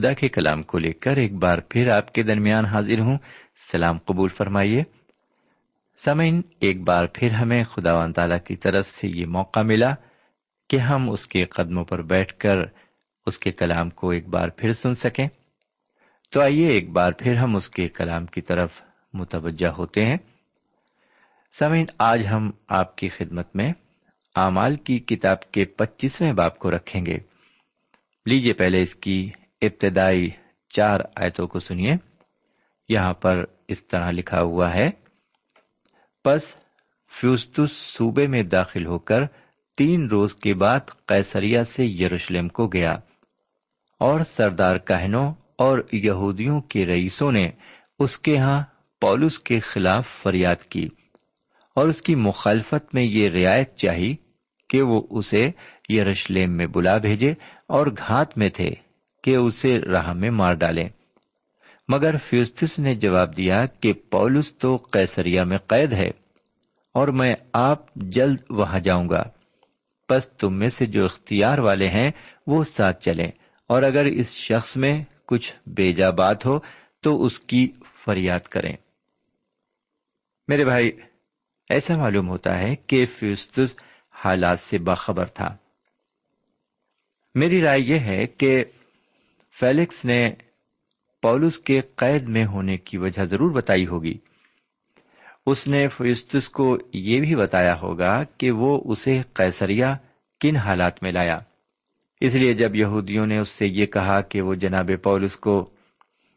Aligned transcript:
خدا 0.00 0.12
کے 0.12 0.28
کلام 0.28 0.62
کو 0.62 0.78
لے 0.78 0.92
کر 0.92 1.16
ایک 1.16 1.32
بار 1.32 1.58
پھر 1.58 1.88
آپ 1.88 2.12
کے 2.12 2.22
درمیان 2.22 2.64
حاضر 2.64 3.00
ہوں۔ 3.00 3.18
سلام 3.72 3.98
قبول 3.98 4.28
فرمائیے۔ 4.28 4.82
سمعین 6.04 6.42
ایک 6.60 6.80
بار 6.80 7.06
پھر 7.06 7.30
ہمیں 7.30 7.64
خدا 7.64 7.98
و 7.98 8.12
تعالی 8.12 8.34
کی 8.44 8.56
طرف 8.56 8.86
سے 8.86 9.08
یہ 9.08 9.26
موقع 9.26 9.60
ملا 9.60 9.94
کہ 10.68 10.76
ہم 10.76 11.10
اس 11.10 11.26
کے 11.26 11.44
قدموں 11.44 11.84
پر 11.84 12.02
بیٹھ 12.02 12.34
کر 12.38 12.56
اس 13.26 13.38
کے 13.38 13.52
کلام 13.52 13.90
کو 13.90 14.10
ایک 14.10 14.28
بار 14.28 14.48
پھر 14.48 14.72
سن 14.72 14.94
سکیں۔ 14.94 15.28
تو 16.30 16.40
آئیے 16.40 16.68
ایک 16.68 16.90
بار 16.90 17.12
پھر 17.12 17.36
ہم 17.36 17.56
اس 17.56 17.70
کے 17.70 17.88
کلام 17.88 18.26
کی 18.26 18.40
طرف 18.40 18.70
متوجہ 19.12 19.68
ہوتے 19.68 20.04
ہیں۔ 20.04 20.16
سمعین 21.58 21.86
آج 21.98 22.26
ہم 22.26 22.50
آپ 22.68 22.96
کی 22.96 23.08
خدمت 23.08 23.56
میں 23.56 23.72
اعمال 24.36 24.76
کی 24.76 24.98
کتاب 24.98 25.52
کے 25.52 25.64
پچیسویں 25.64 26.32
باپ 26.32 26.58
کو 26.58 26.70
رکھیں 26.70 27.06
گے۔ 27.06 27.18
لیجیے 28.26 28.52
پہلے 28.52 28.82
اس 28.82 28.94
کی 28.94 29.30
ابتدائی 29.60 30.30
چار 30.70 31.00
آیتوں 31.16 31.48
کو 31.48 31.60
سنیے۔ 31.60 31.94
یہاں 32.88 33.14
پر 33.14 33.44
اس 33.68 33.86
طرح 33.86 34.10
لکھا 34.10 34.42
ہوا 34.42 34.74
ہے، 34.74 34.90
پس 36.24 36.42
فیوستس 37.20 37.70
صوبے 37.72 38.26
میں 38.26 38.42
داخل 38.42 38.86
ہو 38.86 38.98
کر 38.98 39.26
تین 39.76 40.06
روز 40.06 40.34
کے 40.34 40.54
بعد 40.54 40.80
قیسریا 41.06 41.64
سے 41.64 41.86
یروشلم 41.86 42.48
کو 42.48 42.66
گیا۔ 42.66 42.92
اور 44.00 44.20
سردار 44.36 44.76
کہنوں 44.76 45.34
اور 45.58 45.78
یہودیوں 45.92 46.60
کے 46.60 46.86
رئیسوں 46.86 47.32
نے 47.32 47.50
اس 47.98 48.18
کے 48.18 48.38
ہاں 48.38 48.62
پولس 49.00 49.38
کے 49.38 49.60
خلاف 49.60 50.06
فریاد 50.22 50.56
کی۔ 50.56 50.88
اور 51.74 51.88
اس 51.88 52.02
کی 52.02 52.14
مخالفت 52.14 52.94
میں 52.94 53.02
یہ 53.02 53.28
رعایت 53.28 53.76
چاہی 53.76 54.16
کہ 54.68 54.82
وہ 54.82 55.06
اسے 55.10 55.50
یروشلم 55.88 56.56
میں 56.56 56.66
بلا 56.66 56.98
بھیجے 56.98 57.34
اور 57.66 57.86
گھات 57.86 58.38
میں 58.38 58.48
تھے۔ 58.48 58.70
کہ 59.22 59.36
اسے 59.36 59.80
راہ 59.80 60.12
میں 60.12 60.30
مار 60.30 60.54
ڈالیں۔ 60.54 60.88
مگر 61.88 62.14
فیوستس 62.18 62.78
نے 62.78 62.94
جواب 62.94 63.36
دیا 63.36 63.66
کہ 63.66 63.92
پولس 63.92 64.58
تو 64.58 64.76
قیسریا 64.76 65.44
میں 65.44 65.58
قید 65.58 65.92
ہے 65.92 66.10
اور 66.94 67.08
میں 67.08 67.34
آپ 67.52 67.94
جلد 67.94 68.38
وہاں 68.50 68.80
جاؤں 68.80 69.08
گا۔ 69.08 69.22
بس 70.10 70.28
تم 70.28 70.58
میں 70.58 70.68
سے 70.68 70.86
جو 70.86 71.04
اختیار 71.04 71.58
والے 71.58 71.88
ہیں 71.88 72.10
وہ 72.46 72.64
ساتھ 72.64 73.04
چلیں۔ 73.04 73.30
اور 73.66 73.82
اگر 73.82 74.04
اس 74.04 74.34
شخص 74.34 74.76
میں 74.76 75.04
کچھ 75.26 75.54
بیجا 75.66 76.10
بات 76.10 76.46
ہو 76.46 76.58
تو 77.02 77.24
اس 77.24 77.40
کی 77.40 77.72
فریاد 78.04 78.40
کریں۔ 78.40 78.76
میرے 80.48 80.64
بھائی، 80.64 80.92
ایسا 81.68 81.96
معلوم 81.96 82.28
ہوتا 82.28 82.58
ہے 82.58 82.76
کہ 82.76 83.06
فیوستس 83.18 83.74
حالات 84.24 84.60
سے 84.60 84.78
باخبر 84.78 85.26
تھا۔ 85.26 85.56
میری 87.34 87.62
رائے 87.62 87.80
یہ 87.80 87.98
ہے 87.98 88.26
کہ 88.26 88.64
فیلکس 89.60 90.04
نے 90.04 90.34
پولس 91.22 91.58
کے 91.58 91.80
قید 91.80 92.28
میں 92.28 92.46
ہونے 92.46 92.76
کی 92.76 92.96
وجہ 92.96 93.24
ضرور 93.24 93.50
بتائی 93.50 93.86
ہوگی۔ 93.86 94.18
اس 95.46 95.66
نے 95.66 95.88
فیستس 95.88 96.48
کو 96.48 96.78
یہ 96.92 97.20
بھی 97.20 97.36
بتایا 97.36 97.80
ہوگا 97.80 98.24
کہ 98.24 98.50
وہ 98.50 98.82
اسے 98.84 99.22
قیسریا 99.32 99.96
کن 100.40 100.56
حالات 100.56 101.02
میں 101.02 101.12
لایا۔ 101.12 101.38
اس 102.20 102.34
لیے 102.34 102.54
جب 102.54 102.74
یہودیوں 102.74 103.26
نے 103.26 103.38
اس 103.38 103.48
سے 103.48 103.66
یہ 103.66 103.86
کہا 103.86 104.20
کہ 104.20 104.42
وہ 104.42 104.54
جناب 104.54 104.90
پولس 105.02 105.36
کو 105.36 105.70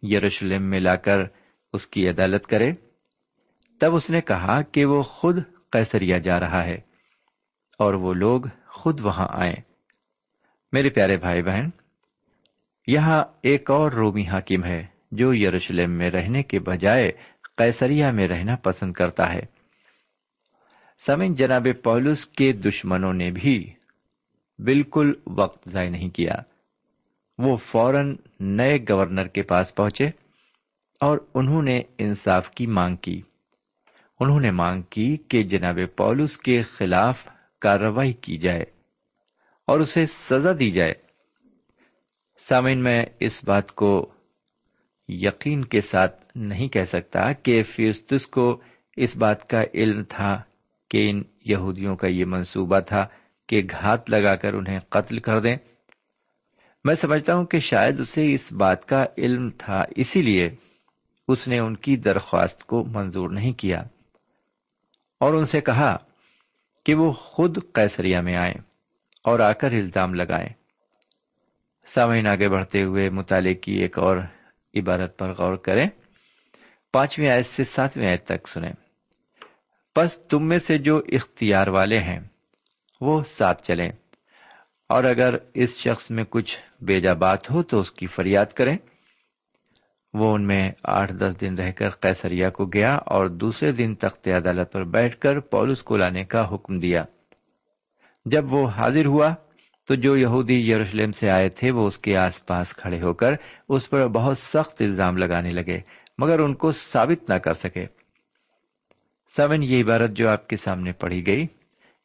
یروشلم 0.03 0.63
میں 0.63 0.79
لا 0.79 0.95
کر 0.95 1.19
اس 1.73 1.87
کی 1.87 2.09
عدالت 2.09 2.47
کرے، 2.47 2.71
تب 3.79 3.95
اس 3.95 4.09
نے 4.09 4.21
کہا 4.21 4.61
کہ 4.61 4.85
وہ 4.85 5.01
خود 5.01 5.37
قیسریا 5.69 6.17
جا 6.17 6.39
رہا 6.39 6.63
ہے 6.63 6.77
اور 7.77 7.93
وہ 7.93 8.13
لوگ 8.13 8.41
خود 8.67 8.99
وہاں 8.99 9.27
آئے 9.29 9.53
میرے 10.71 10.89
پیارے 10.89 11.17
بھائی 11.17 11.41
بہن 11.41 11.69
یہاں 12.87 13.23
ایک 13.41 13.71
اور 13.71 13.91
رومی 13.91 14.27
حاکم 14.27 14.63
ہے 14.63 14.85
جو 15.11 15.33
یروشلم 15.33 15.91
میں 15.91 16.09
رہنے 16.09 16.43
کے 16.43 16.59
بجائے 16.59 17.11
قیسریا 17.57 18.11
میں 18.11 18.27
رہنا 18.27 18.55
پسند 18.55 18.93
کرتا 18.93 19.33
ہے۔ 19.33 19.41
سمن 21.05 21.33
جناب 21.33 21.67
پولس 21.83 22.25
کے 22.25 22.51
دشمنوں 22.51 23.13
نے 23.13 23.31
بھی 23.31 23.73
بالکل 24.59 25.13
وقت 25.27 25.69
ضائع 25.69 25.89
نہیں 25.89 26.09
کیا۔ 26.09 26.35
وہ 27.37 27.57
فوراً 27.57 28.15
نئے 28.39 28.77
گورنر 28.89 29.27
کے 29.27 29.41
پاس 29.41 29.75
پہنچے 29.75 30.05
اور 31.01 31.17
انہوں 31.33 31.61
نے 31.61 31.81
انصاف 31.97 32.51
کی 32.51 32.67
مانگ 32.67 32.95
کی۔ 32.95 33.21
انہوں 34.19 34.39
نے 34.39 34.51
مانگ 34.51 34.81
کی 34.81 35.17
کہ 35.17 35.43
جناب 35.43 35.79
پولس 35.97 36.37
کے 36.37 36.61
خلاف 36.61 37.27
کارروائی 37.61 38.13
کی 38.13 38.37
جائے 38.37 38.63
اور 39.67 39.79
اسے 39.79 40.05
سزا 40.05 40.51
دی 40.59 40.71
جائے۔ 40.71 40.93
سامن 42.49 42.83
میں 42.83 43.05
اس 43.19 43.43
بات 43.43 43.71
کو 43.71 44.13
یقین 45.09 45.65
کے 45.65 45.81
ساتھ 45.81 46.25
نہیں 46.35 46.67
کہہ 46.67 46.83
سکتا 46.83 47.33
کہ 47.33 47.63
فیستس 47.63 48.27
کو 48.27 48.61
اس 48.97 49.17
بات 49.17 49.49
کا 49.49 49.63
علم 49.73 50.03
تھا 50.03 50.41
کہ 50.89 51.09
ان 51.09 51.23
یہودیوں 51.45 51.95
کا 51.95 52.07
یہ 52.07 52.25
منصوبہ 52.25 52.79
تھا 52.79 53.07
کہ 53.47 53.61
گھات 53.69 54.09
لگا 54.09 54.35
کر 54.35 54.53
انہیں 54.53 54.79
قتل 54.89 55.19
کر 55.19 55.39
دیں۔ 55.39 55.55
میں 56.83 56.95
سمجھتا 56.95 57.35
ہوں 57.35 57.45
کہ 57.45 57.59
شاید 57.59 57.99
اسے 57.99 58.33
اس 58.33 58.51
بات 58.51 58.85
کا 58.85 59.05
علم 59.17 59.49
تھا، 59.49 59.83
اسی 59.95 60.21
لیے 60.21 60.49
اس 61.27 61.47
نے 61.47 61.59
ان 61.59 61.75
کی 61.75 61.95
درخواست 61.95 62.63
کو 62.63 62.83
منظور 62.83 63.29
نہیں 63.29 63.53
کیا 63.53 63.83
اور 65.19 65.33
ان 65.33 65.45
سے 65.45 65.61
کہا 65.61 65.97
کہ 66.85 66.95
وہ 66.95 67.11
خود 67.11 67.57
قیسریا 67.73 68.21
میں 68.21 68.35
آئیں 68.35 68.61
اور 69.23 69.39
آ 69.39 69.51
کر 69.51 69.71
الزام 69.71 70.13
لگائیں۔ 70.13 70.62
سامعین 71.87 72.27
آگے 72.27 72.49
بڑھتے 72.49 72.83
ہوئے 72.83 73.09
مطالعے 73.09 73.53
کی 73.53 73.71
ایک 73.71 73.99
اور 73.99 74.17
عبارت 74.75 75.17
پر 75.17 75.33
غور 75.33 75.55
کریں۔ 75.55 75.89
پانچویں 76.93 77.29
آیت 77.29 77.45
سے 77.45 77.63
ساتویں 77.63 78.07
آیت 78.07 78.25
تک 78.25 78.47
سنیں۔ 78.47 78.73
بس 79.95 80.17
تم 80.17 80.47
میں 80.47 80.57
سے 80.57 80.77
جو 80.77 81.01
اختیار 81.07 81.67
والے 81.67 81.97
ہیں، 81.97 82.19
وہ 83.01 83.23
ساتھ 83.23 83.63
چلیں۔ 83.63 83.91
اور 84.89 85.03
اگر 85.03 85.35
اس 85.53 85.77
شخص 85.77 86.11
میں 86.11 86.23
کچھ 86.29 86.57
بیجا 86.81 87.13
بات 87.13 87.51
ہو 87.51 87.63
تو 87.63 87.79
اس 87.79 87.91
کی 87.91 88.07
فریاد 88.07 88.45
کریں۔ 88.45 88.77
وہ 90.13 90.33
ان 90.33 90.47
میں 90.47 90.71
آٹھ 90.83 91.13
دس 91.13 91.41
دن 91.41 91.55
رہ 91.57 91.71
کر 91.71 91.89
قیسریا 91.89 92.49
کو 92.49 92.65
گیا 92.65 92.95
اور 92.95 93.27
دوسرے 93.27 93.71
دن 93.71 93.95
تخت 93.95 94.27
عدالت 94.27 94.71
پر 94.71 94.83
بیٹھ 94.83 95.19
کر 95.19 95.39
پولس 95.39 95.83
کو 95.83 95.97
لانے 95.97 96.23
کا 96.23 96.53
حکم 96.53 96.79
دیا۔ 96.79 97.05
جب 98.25 98.53
وہ 98.53 98.69
حاضر 98.69 99.05
ہوا 99.05 99.33
تو 99.87 99.95
جو 99.95 100.17
یہودی 100.17 100.71
یروشلم 100.71 101.11
سے 101.11 101.29
آئے 101.29 101.49
تھے 101.49 101.71
وہ 101.71 101.87
اس 101.87 101.97
کے 101.97 102.17
آس 102.17 102.45
پاس 102.45 102.69
کھڑے 102.69 103.01
ہو 103.01 103.13
کر 103.13 103.33
اس 103.69 103.89
پر 103.89 104.07
بہت 104.07 104.37
سخت 104.37 104.81
الزام 104.81 105.17
لگانے 105.17 105.49
لگے، 105.49 105.79
مگر 106.17 106.39
ان 106.39 106.53
کو 106.53 106.71
ثابت 106.71 107.29
نہ 107.29 107.35
کر 107.35 107.53
سکے۔ 107.53 107.85
سمن، 109.37 109.63
یہ 109.63 109.83
عبارت 109.83 110.11
جو 110.11 110.29
آپ 110.29 110.47
کے 110.47 110.55
سامنے 110.55 110.91
پڑھی 110.91 111.27
گئی، 111.27 111.47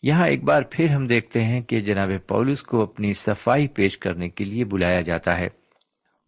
یہاں 0.02 0.26
ایک 0.28 0.44
بار 0.44 0.62
پھر 0.70 0.90
ہم 0.90 1.06
دیکھتے 1.06 1.42
ہیں 1.42 1.60
کہ 1.60 1.80
جناب 1.80 2.10
پولس 2.28 2.62
کو 2.62 2.82
اپنی 2.82 3.12
صفائی 3.12 3.68
پیش 3.68 3.98
کرنے 3.98 4.28
کے 4.28 4.44
لیے 4.44 4.64
بلایا 4.64 5.00
جاتا 5.00 5.38
ہے۔ 5.38 5.48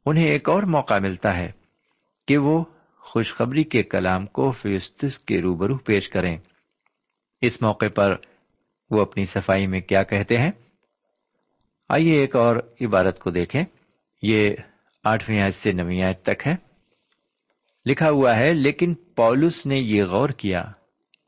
انہیں 0.06 0.26
ایک 0.26 0.48
اور 0.48 0.62
موقع 0.62 0.98
ملتا 0.98 1.36
ہے 1.36 1.50
کہ 2.28 2.38
وہ 2.38 2.64
خوشخبری 2.98 3.64
کے 3.64 3.82
کلام 3.82 4.26
کو 4.26 4.50
فیستس 4.50 5.18
کے 5.18 5.42
روبرو 5.42 5.78
پیش 5.78 6.08
کریں۔ 6.08 6.38
اس 7.40 7.62
موقع 7.62 7.86
پر 7.94 8.16
وہ 8.90 9.00
اپنی 9.00 9.24
صفائی 9.24 9.66
میں 9.66 9.80
کیا 9.80 10.02
کہتے 10.02 10.36
ہیں؟ 10.36 10.50
آئیے 11.92 12.20
ایک 12.20 12.36
اور 12.36 12.56
عبارت 12.80 13.18
کو 13.18 13.30
دیکھیں۔ 13.30 13.62
یہ 14.22 14.54
آٹھویں 15.04 15.40
آیت 15.40 15.54
سے 15.54 15.72
نویں 15.72 16.02
آیت 16.02 16.22
تک 16.22 16.46
ہے۔ 16.46 16.54
لکھا 17.86 18.10
ہوا 18.10 18.38
ہے، 18.38 18.54
لیکن 18.54 18.94
پولس 18.94 19.66
نے 19.66 19.78
یہ 19.78 20.04
غور 20.04 20.28
کیا 20.28 20.64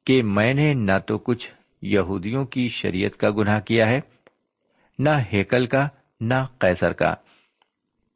کہ 0.07 0.23
میں 0.23 0.55
نے 0.55 0.75
نہ 0.75 0.99
تو 1.07 1.19
کچھ 1.19 1.51
یہودیوں 1.83 2.45
کی 2.45 2.69
شریعت 2.69 3.17
کا 3.17 3.31
گناہ 3.31 3.61
کیا 3.61 3.89
ہے، 3.89 4.01
نہ 4.99 5.11
ہیکل 5.33 5.67
کا، 5.67 5.89
نہ 6.21 6.47
قیصر 6.59 6.93
کا۔ 6.93 7.15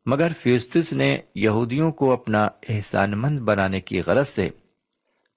مگر 0.06 0.32
فیوستس 0.42 0.92
نے 0.92 1.18
یہودیوں 1.34 1.92
کو 1.92 2.12
اپنا 2.12 2.48
احسان 2.68 3.20
مند 3.20 3.40
بنانے 3.40 3.80
کی 3.80 4.00
غرض 4.06 4.28
سے 4.28 4.48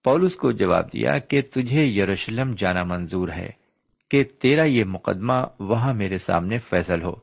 پولس 0.04 0.36
کو 0.36 0.52
جواب 0.52 0.94
دیا 0.94 1.18
کہ 1.18 1.42
تجھے 1.42 1.86
یروشلم 1.86 2.56
جانا 2.58 2.84
منظور 2.84 3.30
ہے۔ 3.30 3.59
کہ 4.10 4.24
تیرا 4.24 4.64
یہ 4.64 4.84
مقدمہ 4.84 5.34
وہاں 5.60 5.94
میرے 5.94 6.18
سامنے 6.18 6.60
فیصل 6.60 7.04
ہو۔ 7.04 7.16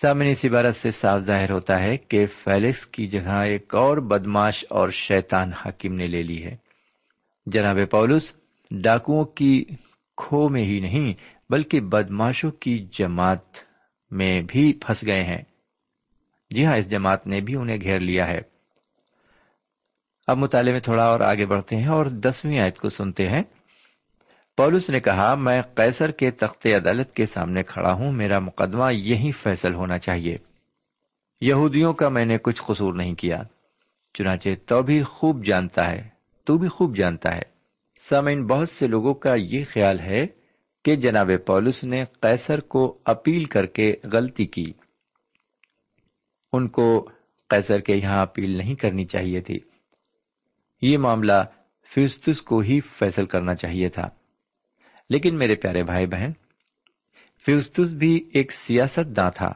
سامنے 0.00 0.32
اس 0.32 0.44
عبارت 0.44 0.76
سے 0.76 0.90
صاف 0.90 1.20
ظاہر 1.20 1.50
ہوتا 1.50 1.82
ہے 1.82 1.96
کہ 1.96 2.26
فیلکس 2.26 2.86
کی 2.86 3.08
جگہ 3.08 3.30
ایک 3.30 3.74
اور 3.74 3.96
بدماش 3.96 4.64
اور 4.70 4.88
شیطان 4.88 5.52
حاکم 5.52 5.94
نے 5.94 6.06
لے 6.06 6.22
لی 6.22 6.44
ہے۔ 6.44 6.56
جناب 7.46 7.78
پولس، 7.90 8.32
ڈاکوؤں 8.70 9.24
کی 9.24 9.64
کھو 10.16 10.48
میں 10.48 10.64
ہی 10.64 10.80
نہیں 10.80 11.14
بلکہ 11.50 11.80
بدماشوں 11.80 12.50
کی 12.50 12.88
جماعت 12.98 13.56
میں 14.10 14.42
بھی 14.42 14.72
پھنس 14.72 15.04
گئے 15.06 15.24
ہیں۔ 15.24 15.42
جی 16.50 16.66
ہاں 16.66 16.76
اس 16.76 16.90
جماعت 16.90 17.26
نے 17.26 17.40
بھی 17.40 17.54
انہیں 17.54 17.80
گھیر 17.80 18.00
لیا 18.00 18.26
ہے۔ 18.26 18.40
اب 20.26 20.36
مطالعے 20.36 20.72
میں 20.72 20.80
تھوڑا 20.80 21.04
اور 21.04 21.20
آگے 21.20 21.46
بڑھتے 21.46 21.76
ہیں 21.76 21.88
اور 21.88 22.06
دسویں 22.06 22.58
آیت 22.58 22.78
کو 22.78 22.88
سنتے 22.88 23.28
ہیں۔ 23.28 23.42
پولس 24.60 24.90
نے 24.90 25.00
کہا، 25.00 25.34
میں 25.34 25.62
قیصر 25.62 26.10
کے 26.10 26.30
تخت 26.30 26.66
عدالت 26.66 27.12
کے 27.12 27.26
سامنے 27.26 27.62
کھڑا 27.62 27.92
ہوں، 27.92 28.12
میرا 28.12 28.38
مقدمہ 28.38 28.84
یہی 28.92 29.32
فیصل 29.32 29.74
ہونا 29.74 29.98
چاہیے۔ 29.98 30.36
یہودیوں 31.40 31.92
کا 31.92 32.08
میں 32.08 32.24
نے 32.24 32.38
کچھ 32.38 32.62
قصور 32.66 32.94
نہیں 32.94 33.14
کیا، 33.14 33.42
چنانچہ 34.14 34.48
تو 34.66 34.82
بھی 34.82 35.02
خوب 35.02 35.44
جانتا 35.44 35.90
ہے، 35.90 36.08
تو 36.44 36.58
بھی 36.58 36.68
خوب 36.68 36.96
جانتا 36.96 37.36
ہے۔ 37.36 37.42
سامعین، 38.08 38.46
بہت 38.46 38.68
سے 38.68 38.86
لوگوں 38.86 39.14
کا 39.14 39.34
یہ 39.38 39.64
خیال 39.72 40.00
ہے 40.00 40.26
کہ 40.84 40.96
جناب 40.96 41.30
پولس 41.46 41.84
نے 41.84 42.04
قیصر 42.20 42.60
کو 42.60 42.98
اپیل 43.04 43.44
کر 43.44 43.66
کے 43.66 43.94
غلطی 44.12 44.46
کی۔ 44.46 44.72
ان 46.52 46.68
کو 46.68 47.08
قیصر 47.48 47.78
کے 47.78 47.96
یہاں 47.96 48.22
اپیل 48.22 48.56
نہیں 48.56 48.74
کرنی 48.74 49.04
چاہیے 49.04 49.40
تھی۔ 49.40 49.60
یہ 50.82 50.98
معاملہ 50.98 51.42
فیستس 51.94 52.42
کو 52.42 52.58
ہی 52.58 52.80
فیصل 52.80 53.26
کرنا 53.26 53.54
چاہیے 53.54 53.88
تھا۔ 53.88 54.08
لیکن 55.10 55.38
میرے 55.38 55.54
پیارے 55.54 55.82
بھائی 55.82 56.06
بہن 56.06 56.32
فیستس 57.46 57.92
بھی 57.92 58.30
ایک 58.34 58.52
سیاست 58.52 59.16
داں 59.16 59.30
تھا 59.30 59.52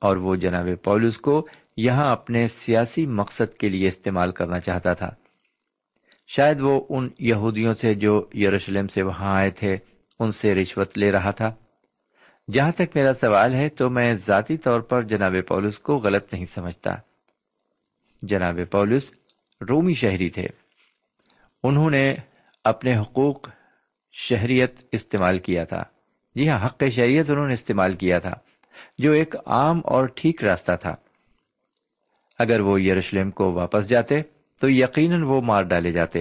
اور 0.00 0.16
وہ 0.16 0.36
جناب 0.36 0.68
پولس 0.84 1.18
کو 1.18 1.48
یہاں 1.76 2.12
اپنے 2.12 2.48
سیاسی 2.48 3.06
مقصد 3.06 3.54
کے 3.54 3.68
لیے 3.68 3.88
استعمال 3.88 4.32
کرنا 4.32 4.60
چاہتا 4.60 4.92
تھا۔ 4.92 5.10
شاید 6.28 6.60
وہ 6.60 6.86
ان 6.88 7.08
یہودیوں 7.18 7.74
سے 7.74 7.94
جو 7.94 8.28
یروشلم 8.34 8.86
سے 8.86 9.02
وہاں 9.02 9.36
آئے 9.36 9.50
تھے، 9.50 9.76
ان 10.18 10.30
سے 10.30 10.54
رشوت 10.54 10.98
لے 10.98 11.12
رہا 11.12 11.30
تھا۔ 11.30 11.54
جہاں 12.52 12.72
تک 12.72 12.96
میرا 12.96 13.14
سوال 13.14 13.54
ہے 13.54 13.68
تو 13.68 13.90
میں 13.90 14.14
ذاتی 14.14 14.56
طور 14.56 14.80
پر 14.80 15.02
جناب 15.02 15.34
پولس 15.48 15.78
کو 15.78 15.96
غلط 15.96 16.34
نہیں 16.34 16.44
سمجھتا۔ 16.44 16.90
جناب 18.22 18.58
پولس 18.70 19.10
رومی 19.60 19.94
شہری 19.94 20.30
تھے۔ 20.30 20.46
انہوں 21.62 21.90
نے 21.90 22.14
اپنے 22.64 22.98
حقوق 22.98 23.48
شہریت 24.18 24.74
استعمال 24.92 25.38
کیا 25.38 25.64
تھا۔ 25.64 25.82
جی 26.34 26.48
ہاں 26.48 26.66
حق 26.66 26.84
شہریت 26.90 27.30
انہوں 27.30 27.46
نے 27.46 27.52
استعمال 27.52 27.96
کیا 27.96 28.18
تھا، 28.18 28.32
جو 28.98 29.12
ایک 29.12 29.34
عام 29.46 29.80
اور 29.84 30.06
ٹھیک 30.06 30.44
راستہ 30.44 30.72
تھا۔ 30.80 30.94
اگر 32.38 32.60
وہ 32.60 32.82
یروشلم 32.82 33.30
کو 33.30 33.52
واپس 33.52 33.88
جاتے، 33.88 34.22
تو 34.60 34.70
یقیناً 34.70 35.22
وہ 35.22 35.40
مار 35.40 35.62
ڈالے 35.62 35.92
جاتے۔ 35.92 36.20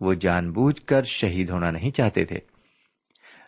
وہ 0.00 0.14
جان 0.14 0.52
بوجھ 0.52 0.82
کر 0.82 1.02
شہید 1.02 1.50
ہونا 1.50 1.70
نہیں 1.70 1.90
چاہتے 1.90 2.24
تھے۔ 2.24 2.38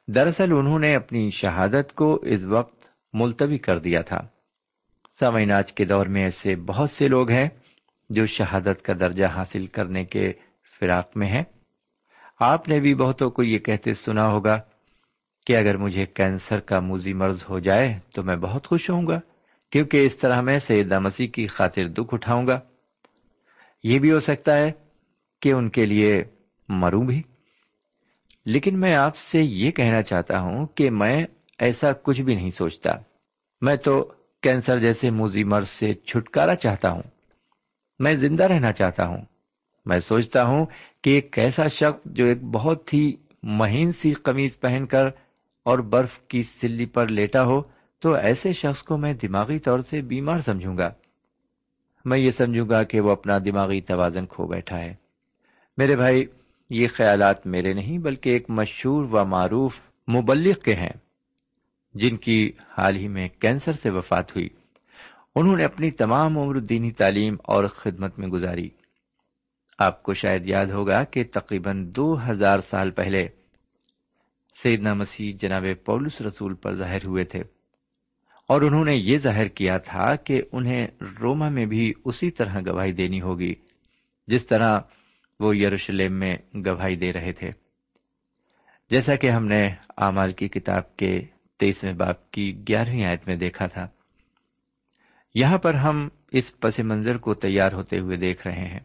دراصل 0.08 0.52
انہوں 0.52 0.78
نے 0.78 0.94
اپنی 0.94 1.30
شہادت 1.30 1.94
کو 1.94 2.14
اس 2.14 2.42
وقت 2.42 2.84
ملتوی 3.12 3.58
کر 3.58 3.78
دیا 3.78 4.00
تھا۔ 4.00 4.20
سمعین 5.20 5.52
آج 5.52 5.72
کے 5.72 5.84
دور 5.84 6.06
میں 6.06 6.22
ایسے 6.22 6.56
بہت 6.56 6.90
سے 6.90 7.08
لوگ 7.08 7.30
ہیں 7.30 7.48
جو 8.10 8.26
شہادت 8.26 8.82
کا 8.82 8.92
درجہ 9.00 9.25
حاصل 9.25 9.66
کرنے 9.66 10.04
کے 10.04 10.32
فراق 10.80 11.16
میں 11.16 11.28
ہیں۔ 11.28 11.42
آپ 12.40 12.68
نے 12.68 12.80
بھی 12.80 12.95
بہتوں 12.95 13.30
کو 13.30 13.42
یہ 13.42 13.59
کہتے 13.59 13.95
سنا 13.95 14.26
ہوگا 14.26 14.61
کہ 15.47 15.57
اگر 15.57 15.76
مجھے 15.76 16.07
کینسر 16.07 16.61
کا 16.61 16.80
موزی 16.80 17.12
مرض 17.12 17.42
ہو 17.50 17.59
جائے 17.59 17.99
تو 18.14 18.23
میں 18.23 18.37
بہت 18.37 18.66
خوش 18.66 18.90
ہوں 18.90 19.07
گا، 19.07 19.21
کیونکہ 19.71 20.07
اس 20.07 20.18
طرح 20.18 20.40
میں 20.40 20.59
سیدہ 20.59 20.99
مسیح 20.99 21.28
کی 21.28 21.47
خاطر 21.47 21.88
دکھ 21.88 22.14
اٹھاؤں 22.14 22.47
گا۔ 22.47 22.61
یہ 23.83 23.99
بھی 23.99 24.12
ہو 24.12 24.21
سکتا 24.21 24.57
ہے 24.57 24.73
کہ 25.42 25.52
ان 25.52 25.71
کے 25.71 25.85
لیے 25.87 26.25
مروں 26.68 27.07
بھی۔ 27.07 27.23
لیکن 28.47 28.80
میں 28.80 28.95
آپ 28.95 29.16
سے 29.16 29.42
یہ 29.42 29.71
کہنا 29.71 30.02
چاہتا 30.02 30.40
ہوں 30.40 30.66
کہ 30.66 30.90
میں 30.90 31.26
ایسا 31.59 31.92
کچھ 31.92 32.21
بھی 32.21 32.35
نہیں 32.35 32.50
سوچتا۔ 32.50 32.90
میں 33.61 33.76
تو 33.76 34.12
کینسر 34.42 34.80
جیسے 34.80 35.11
موزی 35.11 35.45
مرض 35.45 35.68
سے 35.68 35.95
چھٹکارا 35.95 36.54
چاہتا 36.54 36.90
ہوں۔ 36.90 37.02
میں 37.99 38.14
زندہ 38.14 38.45
رہنا 38.45 38.73
چاہتا 38.73 39.07
ہوں۔ 39.07 39.25
میں 39.88 39.99
سوچتا 39.99 40.45
ہوں 40.45 40.66
کہ 41.02 41.11
ایک 41.11 41.38
ایسا 41.38 41.66
شخص 41.66 42.00
جو 42.04 42.26
ایک 42.26 42.42
بہت 42.42 42.95
ہی 42.95 43.12
مہین 43.42 43.92
سی 43.92 44.12
قمیض 44.12 44.59
پہن 44.59 44.87
کر 44.87 45.07
اور 45.62 45.78
برف 45.78 46.18
کی 46.18 46.42
سلی 46.42 46.87
پر 46.87 47.09
لیٹا 47.09 47.45
ہو، 47.45 47.62
تو 47.99 48.14
ایسے 48.14 48.52
شخص 48.52 48.83
کو 48.83 48.99
میں 48.99 49.14
دماغی 49.14 49.59
طور 49.59 49.78
سے 49.78 50.00
بیمار 50.00 50.40
سمجھوں 50.40 50.76
گا۔ 50.76 50.90
میں 52.04 52.18
یہ 52.18 52.30
سمجھوں 52.30 52.68
گا 52.68 52.83
کہ 52.83 53.00
وہ 53.00 53.11
اپنا 53.11 53.38
دماغی 53.38 53.80
توازن 53.80 54.26
کھو 54.26 54.47
بیٹھا 54.47 54.78
ہے۔ 54.78 54.95
میرے 55.76 55.97
بھائی، 55.97 56.25
یہ 56.71 56.88
خیالات 56.95 57.47
میرے 57.47 57.73
نہیں، 57.73 57.99
بلکہ 57.99 58.30
ایک 58.30 58.50
مشہور 58.50 59.04
و 59.04 59.25
معروف 59.25 59.75
مبلغ 60.16 60.59
کے 60.64 60.75
ہیں، 60.75 60.97
جن 61.95 62.16
کی 62.16 62.52
حال 62.78 62.97
ہی 62.97 63.09
میں 63.09 63.28
کینسر 63.28 63.73
سے 63.73 63.90
وفات 63.90 64.37
ہوئی۔ 64.37 64.49
انہوں 65.37 65.57
نے 65.57 65.64
اپنی 65.64 65.90
تمام 65.90 66.38
عمر 66.38 66.59
دینی 66.59 66.90
تعلیم 66.90 67.37
اور 67.45 67.64
خدمت 67.64 68.18
میں 68.18 68.28
گزاری۔ 68.28 68.68
آپ 69.78 70.02
کو 70.02 70.14
شاید 70.14 70.47
یاد 70.47 70.66
ہوگا 70.66 71.04
کہ 71.04 71.25
تقریباً 71.25 71.90
دو 71.97 72.30
ہزار 72.30 72.58
سال 72.58 72.90
پہلے 72.90 73.28
سیدنا 74.62 74.94
مسیح 74.94 75.32
جناب 75.40 75.64
پولس 75.85 76.20
رسول 76.20 76.54
پر 76.54 76.75
ظاہر 76.75 77.04
ہوئے 77.04 77.25
تھے 77.25 77.40
اور 78.49 78.62
انہوں 78.62 78.85
نے 78.85 78.97
یہ 78.97 79.18
ظاہر 79.18 79.49
کیا 79.49 79.78
تھا 79.78 80.16
کہ 80.16 80.42
انہیں 80.52 80.87
روما 81.20 81.49
میں 81.49 81.66
بھی 81.66 81.92
اسی 82.04 82.30
طرح 82.30 82.61
گواہی 82.66 82.92
دینی 82.92 83.20
ہوگی 83.20 83.54
جس 84.26 84.47
طرح 84.47 84.80
وہ 85.40 85.56
یروشلم 85.56 86.12
میں 86.12 86.37
گواہی 86.54 86.97
دے 86.97 87.12
رہے 87.12 87.32
تھے۔ 87.32 87.50
جیسا 88.90 89.14
کہ 89.14 89.30
ہم 89.30 89.47
نے 89.47 89.75
آمال 89.97 90.32
کی 90.32 90.49
کتاب 90.49 90.97
کے 90.97 91.26
تیسویں 91.58 91.92
باپ 91.92 92.30
کی 92.30 92.64
گیارہویں 92.68 93.04
آیت 93.04 93.28
میں 93.28 93.37
دیکھا 93.37 93.66
تھا۔ 93.66 93.87
یہاں 95.35 95.58
پر 95.58 95.75
ہم 95.75 96.08
اس 96.32 96.61
پس 96.61 96.78
منظر 96.78 97.16
کو 97.16 97.35
تیار 97.35 97.73
ہوتے 97.73 97.99
ہوئے 97.99 98.16
دیکھ 98.16 98.47
رہے 98.47 98.64
ہیں۔ 98.64 98.80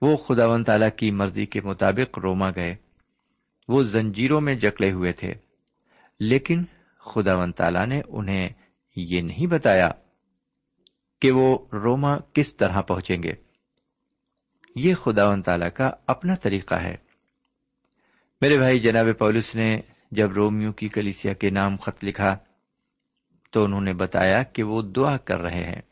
وہ 0.00 0.16
خدا 0.16 0.46
و 0.46 0.62
تعالی 0.62 0.86
کی 0.96 1.10
مرضی 1.10 1.46
کے 1.46 1.60
مطابق 1.60 2.18
روما 2.18 2.50
گئے۔ 2.50 2.76
وہ 3.68 3.82
زنجیروں 3.82 4.40
میں 4.40 4.54
جکڑے 4.54 4.92
ہوئے 4.92 5.12
تھے۔ 5.12 5.34
لیکن 6.20 6.64
خدا 6.98 7.36
و 7.36 7.50
تعالی 7.52 7.86
نے 7.86 8.00
انہیں 8.08 8.48
یہ 8.96 9.20
نہیں 9.20 9.46
بتایا 9.46 9.90
کہ 11.20 11.30
وہ 11.30 11.58
روما 11.72 12.18
کس 12.18 12.56
طرح 12.56 12.80
پہنچیں 12.80 13.22
گے۔ 13.22 13.32
یہ 14.76 14.94
خدا 14.94 15.28
و 15.28 15.42
تعالی 15.42 15.70
کا 15.70 15.90
اپنا 16.06 16.34
طریقہ 16.34 16.74
ہے۔ 16.74 16.96
میرے 18.40 18.58
بھائی، 18.58 18.80
جناب 18.80 19.06
پولس 19.18 19.54
نے 19.54 19.80
جب 20.10 20.32
رومیو 20.32 20.72
کی 20.72 20.88
کلیسیا 20.88 21.32
کے 21.32 21.50
نام 21.50 21.76
خط 21.76 22.04
لکھا 22.04 22.38
تو 23.52 23.64
انہوں 23.64 23.80
نے 23.80 23.92
بتایا 23.92 24.42
کہ 24.42 24.62
وہ 24.62 24.82
دعا 24.82 25.16
کر 25.16 25.40
رہے 25.40 25.64
ہیں 25.64 25.82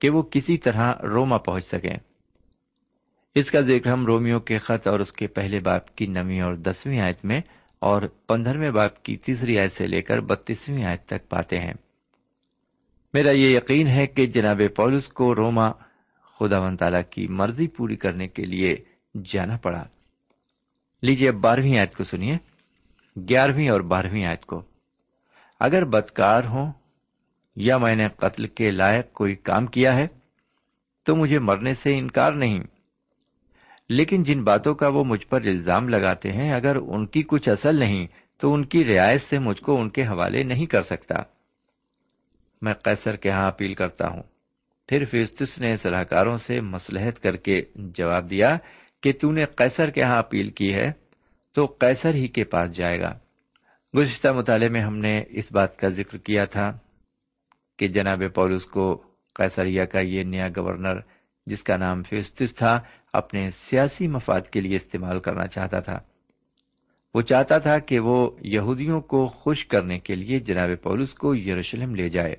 کہ 0.00 0.10
وہ 0.10 0.22
کسی 0.22 0.58
طرح 0.58 0.92
روما 1.02 1.38
پہنچ 1.38 1.64
سکیں۔ 1.64 2.13
اس 3.34 3.50
کا 3.50 3.60
ذکر 3.60 3.90
ہم 3.90 4.06
رومیو 4.06 4.40
کے 4.40 4.58
خط 4.58 4.86
اور 4.86 5.00
اس 5.00 5.12
کے 5.12 5.26
پہلے 5.26 5.60
باپ 5.60 5.94
کی 5.94 6.06
نویں 6.06 6.40
اور 6.40 6.54
دسویں 6.54 7.00
آیت 7.00 7.24
میں 7.24 7.40
اور 7.78 8.02
پندرہویں 8.02 8.70
باپ 8.70 9.02
کی 9.02 9.16
تیسری 9.16 9.58
آیت 9.58 9.72
سے 9.72 9.86
لے 9.86 10.02
کر 10.02 10.20
بتیسویں 10.20 10.84
آیت 10.84 11.06
تک 11.06 11.28
پاتے 11.28 11.58
ہیں۔ 11.58 11.72
میرا 13.12 13.30
یہ 13.30 13.56
یقین 13.56 13.86
ہے 13.86 14.06
کہ 14.06 14.26
جناب 14.26 14.62
پولس 14.76 15.08
کو 15.08 15.34
روما 15.34 15.70
خدا 16.38 16.58
و 16.58 16.76
تعالی 16.76 16.98
کی 17.10 17.28
مرضی 17.28 17.68
پوری 17.68 17.96
کرنے 17.96 18.28
کے 18.28 18.44
لیے 18.44 18.76
جانا 19.24 19.56
پڑا۔ 19.56 19.84
لیجیے 21.02 21.28
اب 21.28 21.34
بارہویں 21.34 21.78
آیت 21.78 21.96
کو 21.96 22.04
سنیے۔ 22.04 22.36
گیارہویں 23.28 23.68
اور 23.68 23.80
بارہویں 23.80 24.24
آیت 24.24 24.46
کو۔ 24.46 24.62
اگر 25.60 25.84
بدکار 25.84 26.44
ہوں 26.44 26.72
یا 27.56 27.78
میں 27.78 27.96
نے 27.96 28.06
قتل 28.16 28.46
کے 28.46 28.70
لائق 28.70 29.12
کوئی 29.12 29.34
کام 29.34 29.66
کیا 29.66 29.96
ہے 29.96 30.06
تو 31.04 31.16
مجھے 31.16 31.38
مرنے 31.38 31.74
سے 31.74 31.98
انکار 31.98 32.32
نہیں۔ 32.32 32.60
لیکن 33.88 34.22
جن 34.22 34.44
باتوں 34.44 34.74
کا 34.74 34.88
وہ 34.88 35.04
مجھ 35.04 35.26
پر 35.26 35.40
الزام 35.40 35.88
لگاتے 35.88 36.32
ہیں، 36.32 36.52
اگر 36.52 36.76
ان 36.76 37.06
کی 37.06 37.22
کچھ 37.22 37.48
اصل 37.48 37.76
نہیں، 37.76 38.06
تو 38.40 38.54
ان 38.54 38.64
کی 38.64 38.84
رعایت 38.84 39.20
سے 39.20 39.38
مجھ 39.38 39.60
کو 39.60 39.80
ان 39.80 39.90
کے 39.90 40.02
حوالے 40.02 40.42
نہیں 40.42 40.66
کر 40.66 40.82
سکتا۔ 40.82 41.14
میں 42.62 42.74
قیصر 42.74 43.16
کے 43.16 43.30
ہاں 43.30 43.48
اپیل 43.48 43.74
کرتا 43.74 44.08
ہوں۔ 44.08 44.22
پھر 44.88 45.04
فیستس 45.04 45.58
نے 45.58 45.76
صلاحکاروں 45.76 46.36
سے 46.36 46.60
مسلحت 46.60 47.22
کر 47.22 47.36
کے 47.36 47.62
جواب 47.74 48.30
دیا 48.30 48.56
کہ 49.02 49.12
تو 49.20 49.32
نے 49.32 49.44
قیصر 49.44 49.90
کے 49.90 50.02
ہاں 50.02 50.18
اپیل 50.18 50.50
کی 50.50 50.74
ہے، 50.74 50.92
تو 51.54 51.66
قیصر 51.66 52.14
ہی 52.14 52.28
کے 52.28 52.44
پاس 52.44 52.76
جائے 52.76 53.00
گا۔ 53.00 53.18
گزشتہ 53.96 54.28
مطالعے 54.28 54.68
میں 54.68 54.80
ہم 54.80 54.96
نے 54.96 55.22
اس 55.28 55.52
بات 55.52 55.76
کا 55.76 55.88
ذکر 55.88 56.16
کیا 56.16 56.44
تھا 56.44 56.78
کہ 57.78 57.88
جناب 57.88 58.22
پولس 58.34 58.64
کو 58.64 59.02
قیصریہ 59.34 59.84
کا 59.84 60.00
یہ 60.00 60.22
نیا 60.22 60.48
گورنر، 60.48 61.00
جس 61.46 61.62
کا 61.62 61.76
نام 61.76 62.02
فیستس 62.02 62.54
تھا 62.54 62.80
اپنے 63.14 63.50
سیاسی 63.50 64.08
مفاد 64.08 64.40
کے 64.40 64.60
لیے 64.60 64.76
استعمال 64.76 65.20
کرنا 65.20 65.46
چاہتا 65.46 65.80
تھا۔ 65.80 66.00
وہ 67.14 67.22
چاہتا 67.22 67.58
تھا 67.58 67.78
کہ 67.78 67.98
وہ 67.98 68.30
یہودیوں 68.40 69.00
کو 69.00 69.26
خوش 69.26 69.66
کرنے 69.66 69.98
کے 69.98 70.14
لیے 70.14 70.40
جناب 70.40 70.68
پولس 70.82 71.14
کو 71.14 71.36
یروشلم 71.36 71.94
لے 71.94 72.08
جائے۔ 72.08 72.36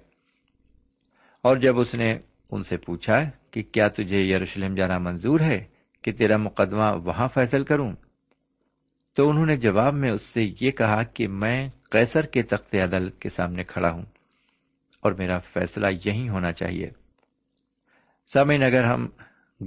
اور 1.41 1.58
جب 1.58 1.79
اس 1.79 1.96
نے 1.96 2.17
ان 2.51 2.63
سے 2.63 2.77
پوچھا 2.77 3.29
کہ 3.51 3.63
کیا 3.63 3.88
تجھے 3.88 4.22
یروشلم 4.22 4.75
جانا 4.75 4.98
منظور 4.98 5.39
ہے 5.39 5.63
کہ 6.01 6.12
تیرا 6.12 6.38
مقدمہ 6.38 6.91
وہاں 7.03 7.27
فیصل 7.27 7.63
کروں؟ 7.63 7.94
تو 9.15 9.29
انہوں 9.29 9.46
نے 9.46 9.58
جواب 9.58 9.94
میں 9.94 10.12
اس 10.12 10.22
سے 10.22 10.51
یہ 10.62 10.72
کہا 10.72 11.03
کہ 11.03 11.27
میں 11.27 11.70
قیصر 11.89 12.25
کے 12.25 12.44
تخت 12.44 12.75
عدالت 12.75 13.20
کے 13.20 13.29
سامنے 13.29 13.63
کھڑا 13.63 13.91
ہوں 13.91 14.05
اور 15.01 15.12
میرا 15.12 15.39
فیصلہ 15.39 15.88
یہی 16.05 16.29
ہونا 16.29 16.51
چاہیے۔ 16.51 16.89
سامعین، 18.34 18.63
اگر 18.63 18.84
ہم 18.84 19.08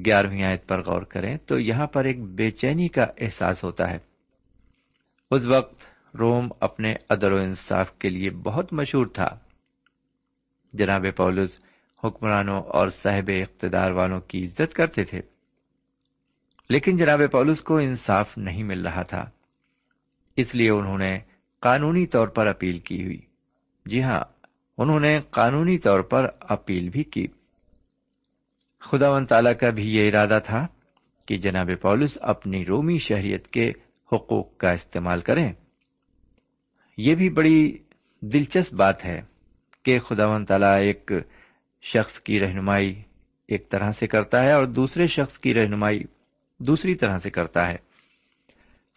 گیارہویں 0.04 0.44
آیت 0.44 0.68
پر 0.68 0.82
غور 0.82 1.02
کریں 1.02 1.36
تو 1.36 1.58
یہاں 1.58 1.86
پر 1.86 2.04
ایک 2.04 2.22
بے 2.22 2.50
چینی 2.50 2.88
کا 2.88 3.06
احساس 3.18 3.64
ہوتا 3.64 3.90
ہے۔ 3.90 3.98
اس 5.30 5.46
وقت 5.46 5.74
روم 6.16 6.48
اپنے 6.60 6.94
ادر 7.08 7.32
و 7.32 7.36
انصاف 7.36 7.92
کے 7.92 8.08
لیے 8.08 8.30
بہت 8.30 8.72
مشہور 8.72 9.06
تھا۔ 9.06 9.38
جناب 10.72 11.06
پولس 11.16 11.60
حکمرانوں 12.04 12.62
اور 12.62 12.88
صاحب 12.88 13.30
اقتدار 13.42 13.90
والوں 13.90 14.20
کی 14.20 14.44
عزت 14.44 14.74
کرتے 14.74 15.04
تھے۔ 15.04 15.20
لیکن 16.68 16.96
جناب 16.96 17.20
پولس 17.32 17.60
کو 17.60 17.76
انصاف 17.76 18.38
نہیں 18.38 18.62
مل 18.62 18.86
رہا 18.86 19.02
تھا۔ 19.02 19.30
اس 20.36 20.54
لیے 20.54 20.70
انہوں 20.70 20.98
نے 20.98 21.18
قانونی 21.60 22.06
طور 22.06 22.28
پر 22.28 22.46
اپیل 22.46 22.78
کی 22.78 23.04
ہوئی۔ 23.04 23.20
جی 23.86 24.02
ہاں 24.02 24.20
انہوں 24.78 25.00
نے 25.00 25.20
قانونی 25.30 25.78
طور 25.78 26.00
پر 26.00 26.26
اپیل 26.40 26.88
بھی 26.88 27.04
کی۔ 27.04 27.26
خدا 28.80 29.10
و 29.10 29.24
تعالی 29.24 29.54
کا 29.54 29.70
بھی 29.70 29.96
یہ 29.96 30.08
ارادہ 30.08 30.38
تھا 30.44 30.66
کہ 31.26 31.36
جناب 31.36 31.70
پولس 31.80 32.18
اپنی 32.20 32.64
رومی 32.64 32.98
شہریت 32.98 33.48
کے 33.48 33.72
حقوق 34.12 34.56
کا 34.56 34.70
استعمال 34.70 35.20
کریں۔ 35.20 35.52
یہ 36.96 37.14
بھی 37.14 37.30
بڑی 37.30 37.78
دلچسپ 38.20 38.74
بات 38.74 39.04
ہے 39.04 39.20
کہ 39.82 39.98
خدا 39.98 40.26
و 40.26 40.44
تعالی 40.44 40.86
ایک 40.86 41.12
شخص 41.82 42.20
کی 42.20 42.40
رہنمائی 42.40 43.02
ایک 43.48 43.70
طرح 43.70 43.92
سے 43.92 44.06
کرتا 44.06 44.42
ہے 44.42 44.52
اور 44.52 44.64
دوسرے 44.64 45.06
شخص 45.06 45.38
کی 45.38 45.54
رہنمائی 45.54 46.04
دوسری 46.58 46.94
طرح 46.94 47.18
سے 47.18 47.30
کرتا 47.30 47.70
ہے۔ 47.70 47.76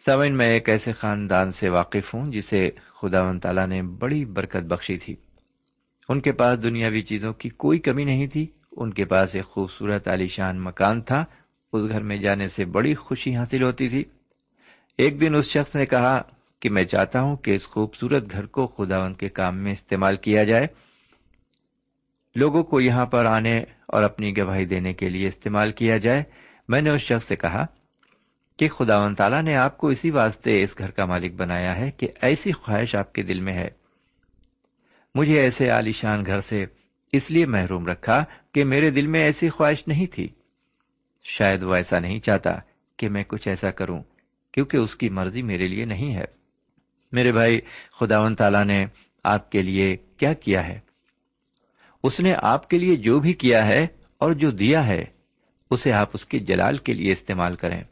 سمن 0.06 0.36
میں 0.36 0.46
ایک 0.46 0.68
ایسے 0.68 0.92
خاندان 0.92 1.50
سے 1.50 1.68
واقف 1.68 2.14
ہوں 2.14 2.32
جسے 2.32 2.70
خدا 3.00 3.22
و 3.22 3.38
تعالیٰ 3.38 3.66
نے 3.66 3.82
بڑی 3.82 4.24
برکت 4.24 4.62
بخشی 4.62 4.98
تھی۔ 4.98 5.16
ان 6.08 6.20
کے 6.20 6.32
پاس 6.32 6.62
دنیاوی 6.62 7.02
چیزوں 7.02 7.32
کی 7.32 7.48
کوئی 7.48 7.78
کمی 7.78 8.04
نہیں 8.04 8.26
تھی۔ 8.26 8.46
ان 8.76 8.92
کے 8.92 9.04
پاس 9.04 9.34
ایک 9.34 9.44
خوبصورت 9.44 10.08
عالیشان 10.08 10.64
مکان 10.64 11.00
تھا۔ 11.00 11.24
اس 11.72 11.88
گھر 11.88 12.02
میں 12.02 12.16
جانے 12.16 12.48
سے 12.48 12.64
بڑی 12.64 12.94
خوشی 12.94 13.36
حاصل 13.36 13.62
ہوتی 13.62 13.88
تھی۔ 13.88 14.04
ایک 14.98 15.20
دن 15.20 15.34
اس 15.34 15.44
شخص 15.44 15.74
نے 15.74 15.86
کہا 15.86 16.22
کہ 16.60 16.70
میں 16.70 16.84
چاہتا 16.84 17.20
ہوں 17.20 17.36
کہ 17.36 17.50
اس 17.50 17.66
خوبصورت 17.66 18.30
گھر 18.30 18.46
کو 18.46 18.66
خداون 18.66 19.14
کے 19.14 19.28
کام 19.28 19.58
میں 19.58 19.72
استعمال 19.72 20.16
کیا 20.16 20.44
جائے۔ 20.44 20.66
لوگوں 22.34 22.62
کو 22.62 22.80
یہاں 22.80 23.06
پر 23.06 23.24
آنے 23.24 23.58
اور 23.60 24.02
اپنی 24.02 24.36
گواہی 24.36 24.64
دینے 24.64 24.92
کے 24.92 25.08
لیے 25.08 25.26
استعمال 25.26 25.72
کیا 25.72 25.96
جائے۔ 25.96 26.22
میں 26.68 26.82
نے 26.82 26.90
اس 26.90 27.00
شخص 27.00 27.26
سے 27.26 27.36
کہا 27.36 27.66
کہ 28.56 28.68
خدا 28.68 29.04
و 29.04 29.14
تعالیٰ 29.14 29.42
نے 29.42 29.54
آپ 29.54 29.78
کو 29.78 29.88
اسی 29.88 30.10
واسطے 30.10 30.62
اس 30.62 30.78
گھر 30.78 30.90
کا 30.90 31.04
مالک 31.04 31.34
بنایا 31.34 31.76
ہے 31.76 31.90
کہ 31.90 32.08
ایسی 32.22 32.52
خواہش 32.52 32.94
آپ 32.94 33.12
کے 33.12 33.22
دل 33.22 33.40
میں 33.40 33.54
ہے۔ 33.54 33.68
مجھے 35.14 35.40
ایسے 35.40 35.68
عالیشان 35.68 36.26
گھر 36.26 36.40
سے 36.40 36.66
اس 37.12 37.30
لیے 37.30 37.46
محروم 37.46 37.86
رکھا 37.86 38.24
کہ 38.52 38.64
میرے 38.64 38.90
دل 38.90 39.06
میں 39.06 39.20
ایسی 39.20 39.48
خواہش 39.48 39.88
نہیں 39.88 40.06
تھی۔ 40.06 40.28
شاید 41.24 41.62
وہ 41.62 41.74
ایسا 41.74 41.98
نہیں 41.98 42.18
چاہتا 42.18 42.50
کہ 42.96 43.08
میں 43.08 43.24
کچھ 43.24 43.48
ایسا 43.48 43.70
کروں، 43.70 44.02
کیونکہ 44.52 44.76
اس 44.76 44.94
کی 44.94 45.08
مرضی 45.08 45.42
میرے 45.42 45.68
لیے 45.68 45.84
نہیں 45.84 46.14
ہے۔ 46.14 46.24
میرے 47.12 47.32
بھائی 47.32 47.60
خداون 48.00 48.34
تعالی 48.34 48.64
نے 48.64 48.84
آپ 49.24 49.50
کے 49.50 49.62
لیے 49.62 49.96
کیا 49.96 50.32
کیا 50.32 50.66
ہے؟ 50.66 50.80
اس 52.02 52.20
نے 52.20 52.34
آپ 52.42 52.68
کے 52.68 52.78
لیے 52.78 52.96
جو 52.96 53.20
بھی 53.20 53.32
کیا 53.32 53.66
ہے 53.66 53.86
اور 54.18 54.32
جو 54.32 54.50
دیا 54.50 54.86
ہے، 54.86 55.04
اسے 55.70 55.92
آپ 55.92 56.10
اس 56.14 56.24
کے 56.24 56.38
جلال 56.38 56.76
کے 56.76 56.94
لیے 56.94 57.12
استعمال 57.12 57.56
کریں۔ 57.56 57.82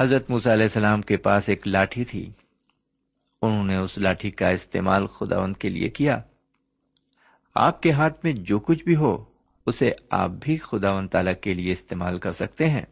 حضرت 0.00 0.30
موسیٰ 0.30 0.52
علیہ 0.52 0.64
السلام 0.64 1.02
کے 1.02 1.16
پاس 1.16 1.48
ایک 1.48 1.68
لاٹھی 1.68 2.04
تھی۔ 2.04 2.32
انہوں 3.42 3.64
نے 3.64 3.76
اس 3.76 3.98
لاٹھی 3.98 4.30
کا 4.30 4.48
استعمال 4.48 5.06
خداون 5.06 5.52
کے 5.52 5.68
لیے 5.68 5.88
کیا۔ 5.88 6.20
آپ 7.54 7.82
کے 7.82 7.90
ہاتھ 7.90 8.24
میں 8.24 8.32
جو 8.32 8.58
کچھ 8.58 8.84
بھی 8.84 8.96
ہو، 8.96 9.24
اسے 9.66 9.92
آپ 10.10 10.30
بھی 10.30 10.56
خدا 10.56 10.92
و 10.92 11.06
تعالی 11.06 11.30
کے 11.40 11.54
لیے 11.54 11.72
استعمال 11.72 12.18
کر 12.18 12.32
سکتے 12.32 12.70
ہیں۔ 12.70 12.82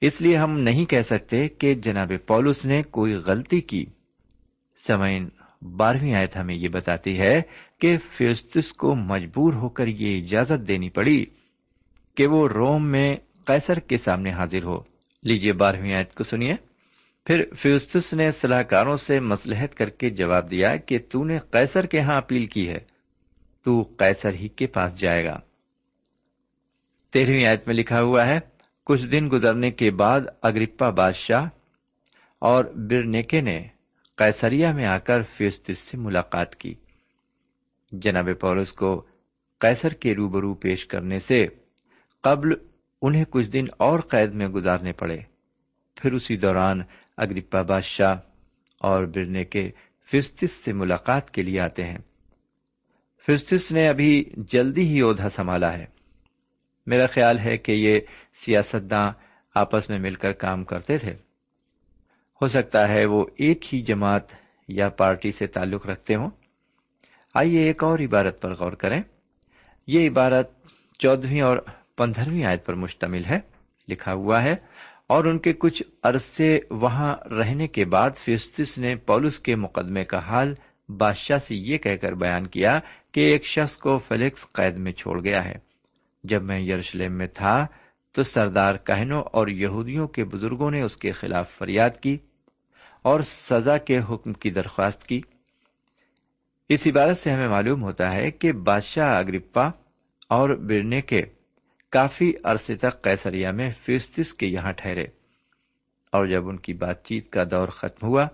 اس 0.00 0.20
لیے 0.20 0.36
ہم 0.36 0.58
نہیں 0.58 0.84
کہہ 0.84 1.00
سکتے 1.00 1.48
کہ 1.48 1.74
جناب 1.74 2.12
پولس 2.26 2.64
نے 2.64 2.82
کوئی 2.82 3.14
غلطی 3.14 3.60
کی۔ 3.60 3.84
سمعین، 4.86 5.28
بارہویں 5.62 6.14
آیت 6.14 6.36
ہمیں 6.36 6.54
یہ 6.54 6.68
بتاتی 6.68 7.20
ہے 7.20 7.42
کہ 7.80 7.98
فیوستس 8.16 8.72
کو 8.72 8.94
مجبور 8.94 9.52
ہو 9.52 9.68
کر 9.68 9.86
یہ 9.86 10.22
اجازت 10.22 10.68
دینی 10.68 10.88
پڑی 10.88 11.24
کہ 12.16 12.26
وہ 12.26 12.48
روم 12.48 12.88
میں 12.88 13.16
قیصر 13.44 13.78
کے 13.78 13.98
سامنے 13.98 14.32
حاضر 14.32 14.64
ہو۔ 14.64 14.78
لیجیے 15.22 15.52
بارہویں 15.52 15.94
آیت 15.94 16.14
کو 16.14 16.24
سنیے۔ 16.24 16.54
پھر 17.26 17.44
فیوستس 17.58 18.12
نے 18.12 18.30
سلاحکاروں 18.30 18.96
سے 18.96 19.20
مسلحت 19.20 19.74
کر 19.74 19.88
کے 19.88 20.10
جواب 20.10 20.50
دیا 20.50 20.76
کہ 20.76 20.98
تو 21.10 21.24
نے 21.24 21.38
قیصر 21.38 21.86
کے 21.86 22.00
ہاں 22.00 22.16
اپیل 22.16 22.46
کی 22.46 22.68
ہے۔ 22.68 22.97
تو 23.68 23.82
قیصر 23.82 24.32
ہی 24.32 24.48
کے 24.48 24.66
پاس 24.66 24.98
جائے 24.98 25.24
گا۔ 25.24 25.40
تیرہویں 27.12 27.46
آیت 27.46 27.66
میں 27.66 27.74
لکھا 27.74 28.02
ہوا 28.02 28.26
ہے، 28.26 28.40
کچھ 28.84 29.06
دن 29.06 29.28
گزرنے 29.32 29.70
کے 29.70 29.90
بعد 29.90 30.20
اگرپا 30.42 30.90
بادشاہ 30.90 31.48
اور 32.38 32.64
برنیکے 32.64 33.40
نے 33.40 33.66
قیصریا 34.16 34.72
میں 34.72 34.86
آ 34.86 34.98
کر 34.98 35.22
فیوستس 35.22 35.78
سے 35.78 35.96
ملاقات 35.96 36.56
کی۔ 36.56 36.74
جناب 37.92 38.28
پولس 38.40 38.72
کو 38.72 39.06
قیصر 39.58 39.88
کے 39.88 40.14
روبرو 40.14 40.54
پیش 40.54 40.86
کرنے 40.86 41.18
سے 41.18 41.46
قبل 42.22 42.48
انہیں 43.02 43.24
کچھ 43.30 43.48
دن 43.48 43.64
اور 43.78 44.00
قید 44.00 44.34
میں 44.34 44.48
گزارنے 44.48 44.92
پڑے۔ 44.92 45.18
پھر 45.94 46.12
اسی 46.12 46.36
دوران 46.36 46.80
اگرپا 47.16 47.62
بادشاہ 47.62 48.16
اور 48.80 49.04
برنے 49.04 49.44
کے 49.44 49.70
فستس 50.12 50.52
سے 50.52 50.72
ملاقات 50.72 51.30
کے 51.30 51.42
لیے 51.42 51.60
آتے 51.60 51.84
ہیں۔ 51.84 51.98
فسطس 53.28 53.72
نے 53.72 53.88
ابھی 53.88 54.24
جلدی 54.36 54.86
ہی 54.86 55.02
عہدہ 55.02 55.28
سنبھالا 55.36 55.72
ہے۔ 55.72 55.84
میرا 56.86 57.06
خیال 57.06 57.38
ہے 57.38 57.56
کہ 57.56 57.72
یہ 57.72 58.00
سیاستداں 58.44 59.12
آپس 59.54 59.90
میں 59.90 59.98
مل 59.98 60.14
کر 60.14 60.32
کام 60.32 60.64
کرتے 60.64 60.98
تھے۔ 60.98 61.12
ہو 62.42 62.48
سکتا 62.48 62.88
ہے 62.88 63.04
وہ 63.04 63.26
ایک 63.36 63.74
ہی 63.74 63.82
جماعت 63.82 64.22
یا 64.68 64.88
پارٹی 64.88 65.30
سے 65.30 65.46
تعلق 65.46 65.86
رکھتے 65.86 66.14
ہوں۔ 66.14 66.30
آئیے 67.34 67.60
ایک 67.60 67.84
اور 67.84 67.98
عبارت 67.98 68.40
پر 68.40 68.54
غور 68.54 68.72
کریں۔ 68.72 69.02
یہ 69.86 70.08
عبارت 70.08 70.50
چودہویں 70.98 71.40
اور 71.40 71.58
پندرہویں 71.96 72.44
آیت 72.44 72.66
پر 72.66 72.74
مشتمل 72.74 73.24
ہے۔ 73.24 73.38
لکھا 73.88 74.12
ہوا 74.12 74.42
ہے، 74.42 74.54
اور 75.06 75.24
ان 75.24 75.38
کے 75.38 75.52
کچھ 75.52 75.82
عرصے 76.02 76.60
وہاں 76.70 77.16
رہنے 77.30 77.66
کے 77.66 77.84
بعد 77.84 78.10
فیستس 78.24 78.78
نے 78.78 78.96
پولس 78.96 79.38
کے 79.38 79.56
مقدمے 79.56 80.04
کا 80.04 80.18
حال 80.18 80.54
بادشاہ 80.88 81.38
سے 81.38 81.54
یہ 81.54 81.78
کہہ 81.78 81.96
کر 81.96 82.12
بیان 82.12 82.46
کیا 82.46 82.80
کہ 83.12 83.20
ایک 83.20 83.46
شخص 83.46 83.76
کو 83.76 83.98
فلیکس 83.98 84.52
قید 84.52 84.76
میں 84.76 84.92
چھوڑ 84.92 85.24
گیا 85.24 85.44
ہے۔ 85.44 85.54
جب 86.24 86.42
میں 86.42 86.60
یروشلم 86.60 87.12
میں 87.12 87.26
تھا 87.26 87.66
تو 88.12 88.22
سردار 88.22 88.74
کہنوں 88.74 89.22
اور 89.32 89.48
یہودیوں 89.48 90.08
کے 90.08 90.24
بزرگوں 90.24 90.70
نے 90.70 90.82
اس 90.82 90.96
کے 90.96 91.12
خلاف 91.12 91.50
فریاد 91.50 91.90
کی 92.02 92.16
اور 93.02 93.20
سزا 93.20 93.78
کے 93.78 93.98
حکم 94.10 94.32
کی 94.32 94.50
درخواست 94.50 95.06
کی۔ 95.06 95.20
اس 96.68 96.86
عبارت 96.86 97.18
سے 97.18 97.30
ہمیں 97.30 97.48
معلوم 97.48 97.82
ہوتا 97.82 98.12
ہے 98.12 98.30
کہ 98.30 98.52
بادشاہ 98.52 99.18
اگرپا 99.18 99.66
اور 100.28 100.50
برنے 100.50 101.00
کے 101.00 101.20
کافی 101.90 102.32
عرصے 102.44 102.76
تک 102.76 103.04
کیسریا 103.04 103.50
میں 103.50 103.70
فیستس 103.86 104.34
کے 104.34 104.46
یہاں 104.46 104.72
ٹھہرے 104.72 105.04
اور 106.12 106.26
جب 106.26 106.48
ان 106.48 106.56
کی 106.56 106.72
بات 106.72 107.04
چیت 107.04 107.30
کا 107.30 107.44
دور 107.44 107.68
ختم 107.68 108.06
ہوا 108.06 108.28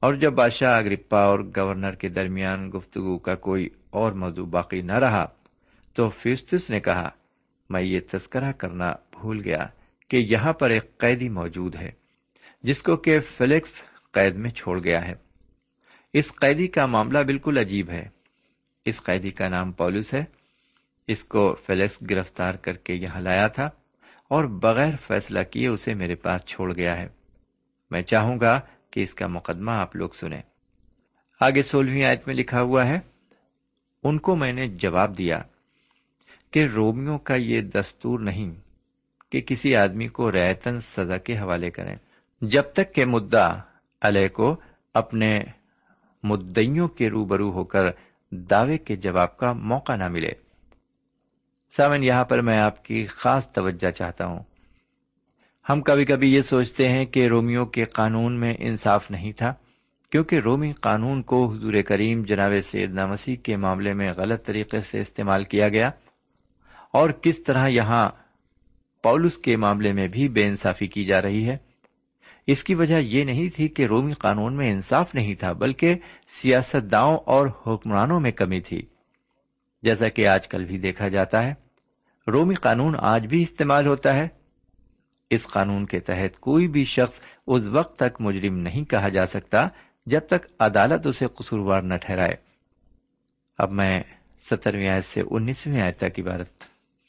اور 0.00 0.14
جب 0.14 0.32
بادشاہ 0.32 0.78
اگرپا 0.78 1.20
اور 1.20 1.38
گورنر 1.38 1.94
کے 1.94 2.08
درمیان 2.08 2.70
گفتگو 2.70 3.18
کا 3.18 3.34
کوئی 3.34 3.68
اور 3.94 4.12
موضوع 4.12 4.46
باقی 4.46 4.80
نہ 4.80 4.92
رہا۔ 4.92 5.26
تو 5.94 6.10
فیوستس 6.10 6.70
نے 6.70 6.80
کہا، 6.80 7.10
میں 7.70 7.82
یہ 7.82 8.00
تذکرہ 8.12 8.52
کرنا 8.52 8.92
بھول 8.92 9.42
گیا 9.44 9.66
کہ 10.08 10.16
یہاں 10.16 10.52
پر 10.52 10.70
ایک 10.70 10.98
قیدی 10.98 11.28
موجود 11.28 11.76
ہے، 11.76 11.90
جس 12.62 12.82
کو 12.82 12.96
کہ 12.96 13.20
فلیکس 13.20 13.70
قید 14.12 14.34
میں 14.34 14.50
چھوڑ 14.50 14.84
گیا 14.84 15.08
ہے۔ 15.08 15.12
اس 16.12 16.32
قیدی 16.36 16.66
کا 16.66 16.86
معاملہ 16.86 17.18
بالکل 17.18 17.58
عجیب 17.58 17.90
ہے۔ 17.90 18.08
اس 18.84 19.02
قیدی 19.02 19.30
کا 19.30 19.48
نام 19.48 19.72
پولس 19.72 20.14
ہے۔ 20.14 20.24
اس 21.06 21.24
کو 21.24 21.56
فلیکس 21.66 21.98
گرفتار 22.10 22.54
کر 22.54 22.72
کے 22.72 22.94
یہاں 22.94 23.20
لایا 23.20 23.48
تھا 23.48 23.64
اور 24.28 24.44
بغیر 24.44 24.96
فیصلہ 25.06 25.42
کیے 25.42 25.66
اسے 25.66 25.94
میرے 25.94 26.14
پاس 26.14 26.44
چھوڑ 26.44 26.76
گیا 26.76 26.96
ہے۔ 26.96 27.08
میں 27.90 28.02
چاہوں 28.02 28.40
گا 28.40 28.60
کہ 28.90 29.00
اس 29.00 29.14
کا 29.14 29.26
مقدمہ 29.26 29.70
آپ 29.70 29.96
لوگ 29.96 30.08
سنیں۔ 30.08 30.42
آگے 31.40 31.62
سولہویں 31.62 32.04
آیت 32.04 32.26
میں 32.26 32.34
لکھا 32.34 32.60
ہوا 32.60 32.86
ہے 32.86 33.13
ان 34.04 34.18
کو 34.18 34.36
میں 34.36 34.52
نے 34.52 34.68
جواب 34.68 35.18
دیا 35.18 35.38
کہ 36.50 36.64
رومیوں 36.64 37.18
کا 37.18 37.34
یہ 37.34 37.60
دستور 37.60 38.18
نہیں 38.18 38.50
کہ 39.32 39.40
کسی 39.40 39.76
آدمی 39.76 40.08
کو 40.08 40.32
ریتن 40.32 40.80
سزا 40.80 41.16
کے 41.16 41.38
حوالے 41.38 41.70
کریں۔ 41.70 41.96
جب 42.40 42.62
تک 42.62 42.94
کہ 42.94 43.04
مدعا 43.04 43.60
علیہ 44.02 44.28
کو 44.28 44.56
اپنے 44.94 45.40
مدئیوں 46.22 46.88
کے 46.88 47.10
روبرو 47.10 47.52
ہو 47.52 47.64
کر 47.64 47.84
دعوے 48.30 48.78
کے 48.78 48.96
جواب 48.96 49.36
کا 49.36 49.52
موقع 49.52 49.96
نہ 49.96 50.08
ملے۔ 50.08 50.30
سامن، 51.76 52.04
یہاں 52.04 52.24
پر 52.24 52.40
میں 52.40 52.58
آپ 52.58 52.84
کی 52.84 53.06
خاص 53.06 53.52
توجہ 53.52 53.90
چاہتا 53.90 54.26
ہوں۔ 54.26 54.40
ہم 55.68 55.80
کبھی 55.80 56.04
کبھی 56.04 56.34
یہ 56.34 56.40
سوچتے 56.40 56.88
ہیں 56.88 57.04
کہ 57.04 57.26
رومیو 57.26 57.64
کے 57.64 57.84
قانون 57.84 58.40
میں 58.40 58.54
انصاف 58.58 59.10
نہیں 59.10 59.32
تھا۔ 59.32 59.54
کیونکہ 60.14 60.38
رومی 60.38 60.72
قانون 60.72 61.22
کو 61.22 61.52
حضور 61.52 61.72
کریم 61.82 62.22
جناب 62.22 62.52
سیدنا 62.70 63.06
مسیح 63.06 63.36
کے 63.36 63.56
معاملے 63.56 63.92
میں 63.92 64.12
غلط 64.16 64.46
طریقے 64.46 64.80
سے 64.80 65.00
استعمال 65.00 65.44
کیا 65.44 65.68
گیا 65.68 65.90
اور 66.92 67.10
کس 67.10 67.44
طرح 67.44 67.68
یہاں 67.68 68.10
پولس 69.02 69.36
کے 69.36 69.56
معاملے 69.56 69.92
میں 69.92 70.08
بھی 70.08 70.28
بے 70.28 70.46
انصافی 70.46 70.86
کی 70.86 71.04
جا 71.04 71.22
رہی 71.22 71.48
ہے۔ 71.48 71.56
اس 72.46 72.64
کی 72.64 72.74
وجہ 72.74 73.00
یہ 73.00 73.24
نہیں 73.24 73.48
تھی 73.56 73.68
کہ 73.68 73.86
رومی 73.86 74.12
قانون 74.12 74.56
میں 74.56 74.70
انصاف 74.70 75.14
نہیں 75.14 75.34
تھا، 75.34 75.52
بلکہ 75.52 75.94
سیاست 76.42 76.92
داؤں 76.92 77.18
اور 77.26 77.46
حکمرانوں 77.66 78.20
میں 78.20 78.32
کمی 78.32 78.60
تھی۔ 78.60 78.82
جیسا 79.82 80.08
کہ 80.08 80.26
آج 80.26 80.48
کل 80.48 80.64
بھی 80.64 80.78
دیکھا 80.78 81.08
جاتا 81.08 81.42
ہے، 81.42 81.54
رومی 82.30 82.54
قانون 82.54 82.94
آج 82.98 83.26
بھی 83.26 83.42
استعمال 83.42 83.86
ہوتا 83.86 84.14
ہے۔ 84.14 84.28
اس 85.30 85.46
قانون 85.46 85.86
کے 85.86 86.00
تحت 86.00 86.40
کوئی 86.40 86.68
بھی 86.68 86.84
شخص 86.84 87.20
اس 87.46 87.62
وقت 87.66 87.96
تک 87.96 88.20
مجرم 88.20 88.58
نہیں 88.58 88.84
کہا 88.84 89.08
جا 89.08 89.26
سکتا 89.26 89.68
جب 90.06 90.20
تک 90.26 90.46
عدالت 90.58 91.06
اسے 91.06 91.26
قصوروار 91.26 91.82
نہ 91.82 91.94
ٹھہرائے۔ 91.94 92.36
اب 93.58 93.70
میں 93.70 94.02
سترویں 94.50 94.88
آیت 94.88 95.04
سے 95.04 95.22
انیسویں 95.30 95.80
آیت 95.80 95.98
تک 95.98 96.20
عبارت 96.20 96.48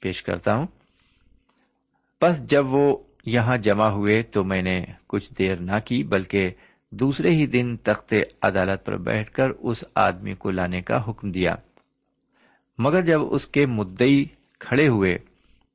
پیش 0.01 0.23
کرتا 0.23 0.55
ہوں۔ 0.55 0.67
بس 2.21 2.49
جب 2.49 2.65
وہ 2.67 2.97
یہاں 3.25 3.58
جمع 3.58 3.88
ہوئے 3.88 4.23
تو 4.23 4.43
میں 4.43 4.62
نے 4.62 4.86
کچھ 5.08 5.34
دیر 5.39 5.55
نہ 5.55 5.79
کی، 5.86 6.03
بلکہ 6.03 6.51
دوسرے 6.91 7.29
ہی 7.29 7.45
دن 7.45 7.77
تخت 7.77 8.13
عدالت 8.41 8.86
پر 8.86 8.97
بیٹھ 8.97 9.31
کر 9.31 9.49
اس 9.49 9.84
آدمی 9.95 10.34
کو 10.34 10.51
لانے 10.51 10.81
کا 10.81 11.10
حکم 11.10 11.31
دیا۔ 11.31 11.55
مگر 12.77 13.01
جب 13.01 13.21
اس 13.31 13.47
کے 13.47 13.65
مدئی 13.65 14.25
کھڑے 14.60 14.88
ہوئے 14.88 15.17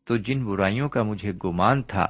تو 0.05 0.17
جن 0.17 0.45
برائیوں 0.45 0.89
کا 0.89 1.03
مجھے 1.03 1.33
گمان 1.45 1.83
تھا، 1.83 2.07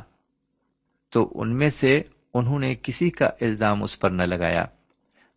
تو 1.10 1.32
ان 1.34 1.56
میں 1.56 1.68
سے 1.68 2.02
انہوں 2.34 2.58
نے 2.58 2.74
کسی 2.82 3.10
کا 3.10 3.26
الزام 3.40 3.82
اس 3.82 3.98
پر 3.98 4.10
نہ 4.10 4.22
لگایا۔ 4.22 4.64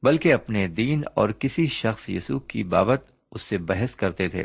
بلکہ 0.04 0.34
اپنے 0.34 0.68
دین 0.68 1.04
اور 1.14 1.30
کسی 1.30 1.66
شخص 1.68 2.10
یسوع 2.10 2.40
کی 2.40 2.64
بابت 2.64 3.04
اس 3.32 3.42
سے 3.42 3.58
بحث 3.58 3.96
کرتے 3.96 4.28
تھے، 4.28 4.44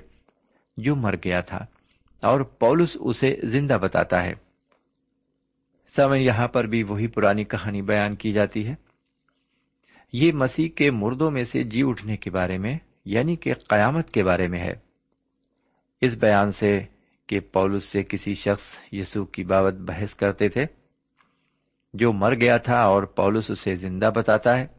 جو 0.77 0.97
مر 0.97 1.15
گیا 1.25 1.41
تھا، 1.41 1.59
اور 2.23 2.41
پولس 2.41 2.97
اسے 3.01 3.37
زندہ 3.43 3.79
بتاتا 3.83 4.23
ہے۔ 4.23 4.35
سمے 5.97 6.21
یہاں 6.21 6.49
پر 6.49 6.65
بھی 6.65 6.83
وہی 6.83 7.07
پرانی 7.07 7.45
کہانی 7.45 7.83
بیان 7.83 8.17
کی 8.17 8.33
جاتی 8.33 8.67
ہے۔ 8.67 8.75
یہ 10.13 10.33
مسیح 10.33 10.69
کے 10.69 10.91
مردوں 10.91 11.31
میں 11.31 11.45
سے 11.45 11.63
جی 11.63 11.83
اٹھنے 11.85 12.17
کے 12.17 12.31
بارے 12.31 12.59
میں 12.59 12.79
یعنی 13.05 13.37
کہ 13.37 13.55
قیامت 13.55 14.11
کے 14.11 14.25
بارے 14.25 14.49
میں 14.49 14.61
ہے۔ 14.61 14.73
اس 16.01 16.15
بیان 16.15 16.53
سے 16.53 16.81
کہ 17.27 17.41
پولس 17.41 17.85
سے 17.85 18.03
کسی 18.03 18.35
شخص 18.35 18.93
یسوع 18.93 19.25
کی 19.25 19.45
بابت 19.45 19.75
بحث 19.75 20.15
کرتے 20.15 20.49
تھے، 20.49 20.65
جو 21.95 22.13
مر 22.13 22.35
گیا 22.35 22.57
تھا 22.57 22.83
اور 22.83 23.03
پولس 23.03 23.51
اسے 23.51 23.75
زندہ 23.75 24.11
بتاتا 24.15 24.59
ہے۔ 24.59 24.78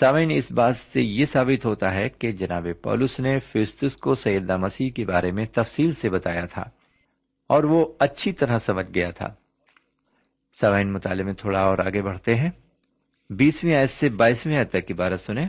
سامعین، 0.00 0.30
اس 0.30 0.52
بات 0.52 0.76
سے 0.76 1.02
یہ 1.02 1.26
ثابت 1.26 1.66
ہوتا 1.66 1.94
ہے 1.94 2.08
کہ 2.08 2.32
جناب 2.32 2.66
پولس 2.82 3.20
نے 3.20 3.38
فیستس 3.38 3.96
کو 3.96 4.14
سیدہ 4.14 4.56
مسیح 4.56 4.90
کے 4.90 5.04
بارے 5.04 5.30
میں 5.30 5.46
تفصیل 5.46 5.92
سے 5.92 6.10
بتایا 6.10 6.46
تھا 6.46 6.62
اور 7.48 7.64
وہ 7.64 7.92
اچھی 7.98 8.32
طرح 8.32 8.58
سمجھ 8.58 8.94
گیا 8.94 9.10
تھا۔ 9.10 9.28
سوائن 10.60 10.92
مطالعے 10.92 11.24
میں 11.24 11.32
تھوڑا 11.32 11.60
اور 11.60 11.78
آگے 11.78 12.02
بڑھتے 12.02 12.34
ہیں۔ 12.34 12.50
بیسویں 13.30 13.76
آیت 13.76 13.90
سے 13.90 14.08
بائیسویں 14.08 14.56
آیت 14.56 14.70
تک 14.70 14.86
کی 14.86 14.94
بارت 14.94 15.20
سنیں۔ 15.20 15.48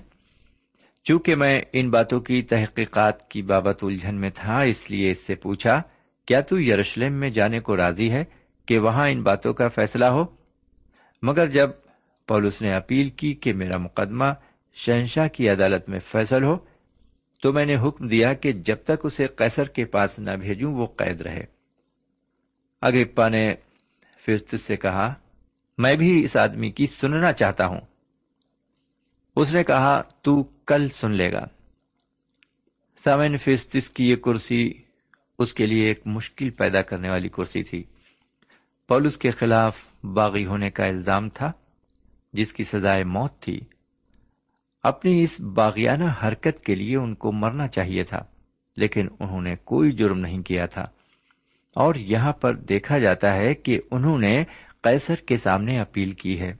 چونکہ 1.03 1.35
میں 1.35 1.61
ان 1.73 1.89
باتوں 1.89 2.19
کی 2.19 2.41
تحقیقات 2.41 3.29
کی 3.29 3.41
بابت 3.41 3.83
الجھن 3.83 4.15
میں 4.15 4.29
تھا، 4.29 4.61
اس 4.61 4.91
لیے 4.91 5.11
اس 5.11 5.27
سے 5.27 5.35
پوچھا، 5.35 5.81
کیا 6.25 6.41
تو 6.41 6.61
یروشلم 6.61 7.13
میں 7.13 7.29
جانے 7.29 7.59
کو 7.59 7.77
راضی 7.77 8.11
ہے 8.11 8.23
کہ 8.67 8.79
وہاں 8.79 9.09
ان 9.09 9.23
باتوں 9.23 9.53
کا 9.53 9.67
فیصلہ 9.67 10.05
ہو؟ 10.05 10.23
مگر 11.21 11.49
جب 11.49 11.69
پولس 12.29 12.61
نے 12.61 12.73
اپیل 12.73 13.09
کی 13.09 13.33
کہ 13.33 13.53
میرا 13.53 13.77
مقدمہ 13.77 14.25
شہنشاہ 14.73 15.27
کی 15.27 15.49
عدالت 15.49 15.89
میں 15.89 15.99
فیصل 15.99 16.43
ہو، 16.43 16.57
تو 17.41 17.53
میں 17.53 17.65
نے 17.65 17.75
حکم 17.75 18.07
دیا 18.07 18.33
کہ 18.33 18.51
جب 18.51 18.75
تک 18.83 18.99
اسے 19.03 19.27
قیصر 19.27 19.63
کے 19.63 19.85
پاس 19.85 20.19
نہ 20.19 20.31
بھیجوں، 20.31 20.73
وہ 20.73 20.85
قید 20.85 21.21
رہے۔ 21.21 21.43
اگرپا 22.81 23.29
نے 23.29 23.55
فیست 24.25 24.55
سے 24.55 24.77
کہا، 24.77 25.13
میں 25.77 25.95
بھی 25.95 26.23
اس 26.23 26.35
آدمی 26.35 26.71
کی 26.71 26.87
سننا 26.87 27.33
چاہتا 27.33 27.67
ہوں۔ 27.67 27.81
اس 29.35 29.53
نے 29.53 29.63
کہا، 29.63 30.01
تو 30.01 30.43
کل 30.43 30.87
سن 30.87 31.11
لے 31.11 31.31
گا۔ 31.31 31.45
سامن 33.03 33.37
فیستس 33.37 33.89
کی 33.89 34.09
یہ 34.09 34.15
کرسی 34.15 34.73
اس 35.39 35.53
کے 35.53 35.65
لیے 35.65 35.87
ایک 35.87 36.07
مشکل 36.07 36.49
پیدا 36.49 36.81
کرنے 36.81 37.09
والی 37.09 37.29
کرسی 37.29 37.63
تھی۔ 37.63 37.83
پولس 38.87 39.17
کے 39.17 39.31
خلاف 39.31 39.77
باغی 40.03 40.45
ہونے 40.45 40.71
کا 40.71 40.85
الزام 40.85 41.29
تھا۔ 41.29 41.51
جس 42.33 42.53
کی 42.53 42.63
سزائے 42.63 43.03
موت 43.03 43.39
تھی، 43.39 43.59
اپنی 44.83 45.23
اس 45.23 45.39
باغیانہ 45.39 46.03
حرکت 46.23 46.65
کے 46.65 46.75
لیے 46.75 46.97
ان 46.97 47.15
کو 47.15 47.31
مرنا 47.31 47.67
چاہیے 47.67 48.03
تھا، 48.03 48.19
لیکن 48.77 49.07
انہوں 49.19 49.41
نے 49.41 49.55
کوئی 49.55 49.91
جرم 49.91 50.19
نہیں 50.19 50.41
کیا 50.41 50.65
تھا۔ 50.65 50.85
اور 51.75 51.95
یہاں 51.95 52.33
پر 52.33 52.55
دیکھا 52.55 52.99
جاتا 52.99 53.35
ہے 53.35 53.55
کہ 53.55 53.81
انہوں 53.91 54.17
نے 54.19 54.43
قیصر 54.81 55.15
کے 55.15 55.37
سامنے 55.37 55.79
اپیل 55.79 56.11
کی 56.11 56.39
ہے۔ 56.39 56.53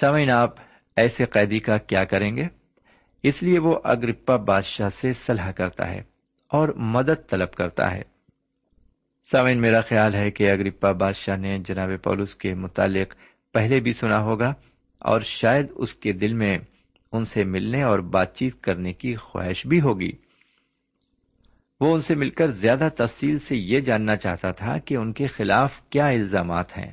سمعین 0.00 0.30
آپ 0.30 0.50
ایسے 0.96 1.24
قیدی 1.24 1.58
کا 1.58 1.76
کیا 1.76 2.04
کریں 2.04 2.36
گے؟ 2.36 2.44
اس 3.22 3.42
لیے 3.42 3.58
وہ 3.58 3.80
اگرپا 3.84 4.36
بادشاہ 4.36 4.88
سے 4.88 5.12
صلاح 5.12 5.50
کرتا 5.50 5.90
ہے 5.90 5.98
اور 6.48 6.68
مدد 6.68 7.30
طلب 7.30 7.52
کرتا 7.52 7.94
ہے۔ 7.94 8.02
سمعین 9.30 9.60
میرا 9.60 9.80
خیال 9.80 10.14
ہے 10.14 10.30
کہ 10.30 10.50
اگرپا 10.50 10.92
بادشاہ 10.92 11.36
نے 11.36 11.58
جناب 11.58 11.90
پولس 12.02 12.34
کے 12.34 12.54
متعلق 12.54 13.14
پہلے 13.52 13.80
بھی 13.80 13.92
سنا 13.92 14.20
ہوگا 14.20 14.54
اور 14.98 15.20
شاید 15.20 15.66
اس 15.74 15.94
کے 15.94 16.12
دل 16.12 16.32
میں 16.32 16.58
ان 17.12 17.24
سے 17.24 17.44
ملنے 17.44 17.82
اور 17.82 17.98
بات 17.98 18.36
چیت 18.36 18.60
کرنے 18.60 18.92
کی 18.92 19.14
خواہش 19.14 19.66
بھی 19.66 19.80
ہوگی۔ 19.80 20.12
وہ 21.80 21.94
ان 21.94 22.00
سے 22.00 22.14
مل 22.14 22.30
کر 22.30 22.50
زیادہ 22.50 22.88
تفصیل 22.96 23.38
سے 23.38 23.56
یہ 23.56 23.80
جاننا 23.80 24.16
چاہتا 24.16 24.50
تھا 24.50 24.78
کہ 24.78 24.96
ان 24.96 25.12
کے 25.12 25.26
خلاف 25.26 25.80
کیا 25.90 26.06
الزامات 26.06 26.78
ہیں 26.78 26.92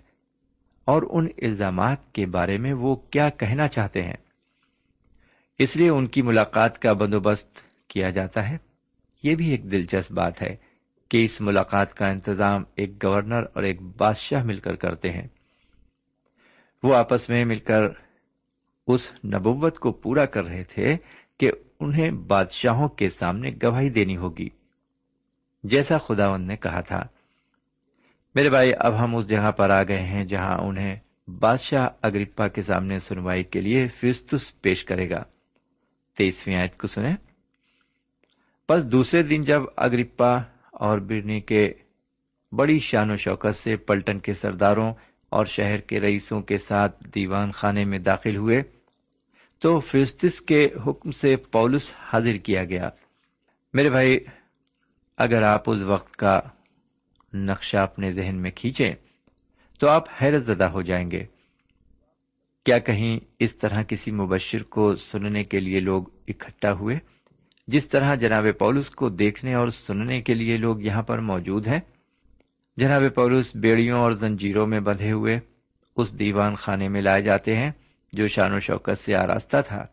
اور 0.85 1.03
ان 1.09 1.27
الزامات 1.41 2.13
کے 2.13 2.25
بارے 2.25 2.57
میں 2.57 2.73
وہ 2.73 2.95
کیا 2.95 3.29
کہنا 3.29 3.67
چاہتے 3.67 4.03
ہیں۔ 4.03 4.15
اس 5.59 5.75
لیے 5.75 5.89
ان 5.89 6.07
کی 6.07 6.21
ملاقات 6.21 6.79
کا 6.79 6.93
بندوبست 6.93 7.47
کیا 7.87 8.09
جاتا 8.09 8.49
ہے۔ 8.49 8.57
یہ 9.23 9.35
بھی 9.35 9.49
ایک 9.49 9.71
دلچسپ 9.71 10.11
بات 10.11 10.41
ہے 10.41 10.55
کہ 11.09 11.25
اس 11.25 11.41
ملاقات 11.41 11.93
کا 11.93 12.07
انتظام 12.07 12.63
ایک 12.75 13.05
گورنر 13.05 13.43
اور 13.53 13.63
ایک 13.63 13.81
بادشاہ 13.81 14.43
مل 14.43 14.59
کر 14.59 14.75
کرتے 14.75 15.09
ہیں۔ 15.09 15.27
وہ 16.85 16.95
آپس 16.95 17.29
میں 17.29 17.45
مل 17.45 17.59
کر 17.59 17.81
اس 18.87 19.11
نبوت 19.25 19.79
کو 19.79 19.91
پورا 19.91 20.25
کر 20.25 20.43
رہے 20.43 20.63
تھے 20.63 20.97
کہ 21.39 21.51
انہیں 21.79 22.11
بادشاہوں 22.11 22.87
کے 22.87 23.09
سامنے 23.09 23.51
گواہی 23.63 23.89
دینی 23.89 24.17
ہوگی۔ 24.17 24.49
جیسا 25.63 25.97
خداون 25.97 26.47
نے 26.47 26.55
کہا 26.55 26.81
تھا، 26.81 27.03
میرے 28.35 28.49
بھائی، 28.49 28.71
اب 28.79 29.03
ہم 29.03 29.15
اس 29.15 29.29
جگہ 29.29 29.51
پر 29.51 29.69
آ 29.69 29.83
گئے 29.83 30.01
ہیں 30.01 30.23
جہاں 30.23 30.57
انہیں 30.57 30.95
بادشاہ 31.27 31.87
اگرپا 32.01 32.47
کے 32.47 32.61
سامنے 32.61 32.99
سنوائی 32.99 33.43
کے 33.43 33.61
لیے 33.61 33.87
فیستس 33.87 34.61
پیش 34.61 34.83
کرے 34.83 35.09
گا۔ 35.09 35.23
تیسویں 36.17 36.55
آیت 36.55 36.77
کو 36.77 36.87
سنیں۔ 36.87 37.15
بس 38.69 38.85
دوسرے 38.85 39.23
دن 39.23 39.43
جب 39.43 39.61
اگرپا 39.77 40.37
اور 40.71 40.99
برنی 40.99 41.41
کے 41.41 41.73
بڑی 42.51 42.79
شان 42.79 43.11
و 43.11 43.17
شوکت 43.17 43.55
سے 43.55 43.77
پلٹن 43.77 44.19
کے 44.19 44.33
سرداروں 44.33 44.93
اور 45.29 45.45
شہر 45.45 45.77
کے 45.77 45.99
رئیسوں 45.99 46.41
کے 46.41 46.57
ساتھ 46.57 47.09
دیوان 47.15 47.51
خانے 47.51 47.85
میں 47.85 47.99
داخل 47.99 48.35
ہوئے 48.35 48.61
تو 49.59 49.79
فیستس 49.79 50.41
کے 50.41 50.69
حکم 50.87 51.11
سے 51.11 51.35
پولس 51.35 51.93
حاضر 51.97 52.37
کیا 52.37 52.63
گیا۔ 52.63 52.89
میرے 53.73 53.89
بھائی، 53.89 54.19
اگر 55.17 55.41
آپ 55.41 55.69
اس 55.69 55.81
وقت 55.81 56.17
کا 56.17 56.39
نقشہ 57.33 57.77
اپنے 57.77 58.11
ذہن 58.11 58.35
میں 58.35 58.51
کھینچیں 58.51 58.95
تو 59.79 59.87
آپ 59.87 60.03
حیرت 60.21 60.43
زدہ 60.43 60.63
ہو 60.63 60.81
جائیں 60.81 61.11
گے۔ 61.11 61.25
کیا 62.65 62.79
کہیں 62.79 63.19
اس 63.39 63.55
طرح 63.55 63.83
کسی 63.83 64.11
مبشر 64.11 64.63
کو 64.63 64.95
سننے 64.95 65.43
کے 65.43 65.59
لیے 65.59 65.79
لوگ 65.79 66.03
اکٹھا 66.27 66.71
ہوئے؟ 66.71 66.99
جس 67.67 67.87
طرح 67.87 68.15
جناب 68.15 68.45
پولس 68.59 68.89
کو 68.89 69.09
دیکھنے 69.09 69.53
اور 69.53 69.67
سننے 69.67 70.21
کے 70.21 70.33
لیے 70.33 70.57
لوگ 70.57 70.81
یہاں 70.81 71.03
پر 71.03 71.19
موجود 71.19 71.67
ہیں۔ 71.67 71.79
جناب 72.77 73.01
پولس 73.15 73.55
بیڑیوں 73.55 73.99
اور 73.99 74.11
زنجیروں 74.11 74.67
میں 74.67 74.79
بندھے 74.79 75.11
ہوئے 75.11 75.39
اس 75.95 76.19
دیوان 76.19 76.55
خانے 76.55 76.87
میں 76.87 77.01
لائے 77.01 77.21
جاتے 77.21 77.55
ہیں 77.55 77.71
جو 78.13 78.27
شان 78.27 78.53
و 78.53 78.59
شوکت 78.59 78.99
سے 78.99 79.15
آراستہ 79.15 79.57
تھا۔ 79.67 79.85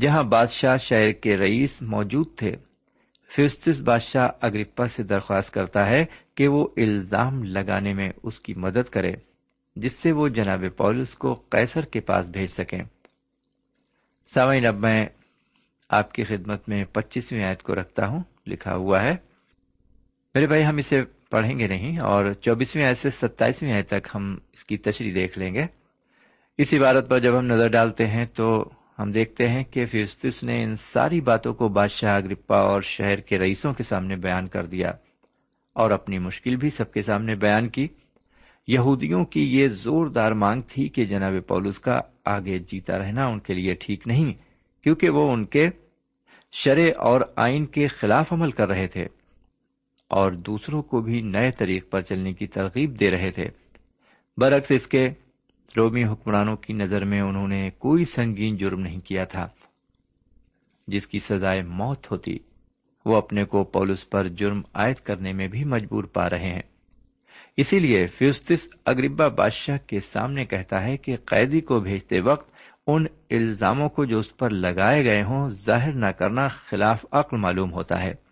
جہاں 0.00 0.22
بادشاہ 0.22 0.76
شہر 0.76 1.12
کے 1.12 1.36
رئیس 1.36 1.82
موجود 1.82 2.26
تھے 2.36 2.56
فیستس 3.36 3.80
بادشاہ 3.80 4.28
اگرپا 4.40 4.88
سے 4.88 5.02
درخواست 5.02 5.50
کرتا 5.50 5.90
ہے 5.90 6.04
کہ 6.34 6.48
وہ 6.48 6.68
الزام 6.76 7.42
لگانے 7.42 7.92
میں 7.92 8.10
اس 8.22 8.40
کی 8.40 8.54
مدد 8.54 8.90
کرے، 8.90 9.12
جس 9.76 9.92
سے 9.92 10.12
وہ 10.12 10.28
جناب 10.28 10.64
پولس 10.76 11.14
کو 11.14 11.32
قیصر 11.32 11.80
کے 11.80 12.00
پاس 12.00 12.28
بھیج 12.28 12.46
سکیں۔ 12.46 12.82
سامعین، 14.34 14.66
اب 14.66 14.74
میں 14.74 15.06
آپ 15.88 16.12
کی 16.12 16.24
خدمت 16.24 16.68
میں 16.68 16.84
پچیسویں 16.84 17.44
آیت 17.44 17.62
کو 17.62 17.74
رکھتا 17.74 18.06
ہوں، 18.06 18.22
لکھا 18.46 18.74
ہوا 18.74 19.02
ہے۔ 19.02 19.16
میرے 20.34 20.46
بھائی، 20.46 20.66
ہم 20.66 20.76
اسے 20.76 21.02
پڑھیں 21.34 21.58
گے 21.58 21.66
نہیں 21.66 21.98
اور 21.98 22.32
چوبیسویں 22.32 22.84
آیت 22.84 22.98
سے 22.98 23.10
ستائیسویں 23.10 23.72
آیت 23.72 23.88
تک 23.88 24.08
ہم 24.14 24.36
اس 24.52 24.64
کی 24.64 24.76
تشریح 24.76 25.12
دیکھ 25.14 25.38
لیں 25.38 25.54
گے۔ 25.54 25.66
اس 26.58 26.74
عبارت 26.74 27.08
پر 27.08 27.18
جب 27.18 27.38
ہم 27.38 27.46
نظر 27.46 27.68
ڈالتے 27.68 28.06
ہیں 28.06 28.24
تو 28.24 28.70
ہم 28.98 29.10
دیکھتے 29.10 29.48
ہیں 29.48 29.64
کہ 29.64 29.86
فیستس 29.86 30.42
نے 30.42 30.62
ان 30.62 30.76
ساری 30.76 31.20
باتوں 31.20 31.54
کو 31.54 31.68
بادشاہ 31.68 32.16
اگرپا 32.16 32.58
اور 32.58 32.80
شہر 32.80 33.20
کے 33.20 33.38
رئیسوں 33.38 33.72
کے 33.72 33.82
سامنے 33.82 34.16
بیان 34.16 34.48
کر 34.48 34.66
دیا 34.66 34.88
اور 35.74 35.90
اپنی 35.90 36.18
مشکل 36.18 36.56
بھی 36.56 36.70
سب 36.70 36.92
کے 36.92 37.02
سامنے 37.02 37.34
بیان 37.34 37.68
کی۔ 37.68 37.86
یہودیوں 38.68 39.24
کی 39.24 39.58
یہ 39.58 39.68
زوردار 39.68 40.32
مانگ 40.32 40.62
تھی 40.62 40.88
کہ 40.88 41.04
جناب 41.04 41.32
پولس 41.48 41.78
کا 41.78 42.00
آگے 42.24 42.58
جیتا 42.58 42.98
رہنا 42.98 43.26
ان 43.26 43.40
کے 43.40 43.54
لیے 43.54 43.74
ٹھیک 43.74 44.06
نہیں 44.06 44.32
کیونکہ 44.82 45.10
وہ 45.10 45.32
ان 45.32 45.44
کے 45.44 45.68
شرع 46.52 46.90
اور 46.98 47.20
آئین 47.36 47.66
کے 47.66 47.88
خلاف 47.88 48.32
عمل 48.32 48.50
کر 48.50 48.68
رہے 48.68 48.86
تھے۔ 48.86 49.06
اور 50.08 50.32
دوسروں 50.32 50.82
کو 50.82 51.00
بھی 51.00 51.20
نئے 51.20 51.50
طریق 51.50 51.90
پر 51.90 52.00
چلنے 52.00 52.32
کی 52.32 52.46
ترغیب 52.46 53.00
دے 53.00 53.10
رہے 53.10 53.30
تھے۔ 53.30 53.46
برعکس 54.36 54.70
اس 54.70 54.86
کے 54.86 55.08
رومی 55.76 56.04
حکمرانوں 56.04 56.56
کی 56.56 56.72
نظر 56.72 57.04
میں 57.04 57.20
انہوں 57.20 57.48
نے 57.48 57.70
کوئی 57.70 58.04
سنگین 58.04 58.56
جرم 58.56 58.80
نہیں 58.80 59.00
کیا 59.00 59.24
تھا۔ 59.24 59.48
جس 60.88 61.06
کی 61.06 61.18
سزائے 61.18 61.62
موت 61.62 62.10
ہوتی، 62.10 62.38
وہ 63.04 63.16
اپنے 63.16 63.44
کو 63.44 63.64
پولس 63.64 64.10
پر 64.10 64.28
جرم 64.28 64.62
عائد 64.74 64.96
کرنے 64.96 65.32
میں 65.32 65.48
بھی 65.48 65.64
مجبور 65.64 66.04
پا 66.04 66.30
رہے 66.30 66.50
ہیں۔ 66.50 66.62
اسی 67.56 67.78
لیے 67.78 68.06
فیوستس 68.06 68.68
اگربا 68.84 69.28
بادشاہ 69.28 69.76
کے 69.86 70.00
سامنے 70.00 70.44
کہتا 70.44 70.84
ہے 70.84 70.96
کہ 70.96 71.16
قیدی 71.16 71.60
کو 71.60 71.80
بھیجتے 71.80 72.20
وقت 72.20 72.50
ان 72.86 73.06
الزاموں 73.30 73.88
کو 73.88 74.04
جو 74.04 74.18
اس 74.18 74.36
پر 74.36 74.50
لگائے 74.50 75.04
گئے 75.04 75.22
ہوں، 75.22 75.50
ظاہر 75.50 75.92
نہ 75.92 76.06
کرنا 76.06 76.48
خلاف 76.48 77.06
عقل 77.10 77.36
معلوم 77.36 77.72
ہوتا 77.72 78.02
ہے۔ 78.02 78.23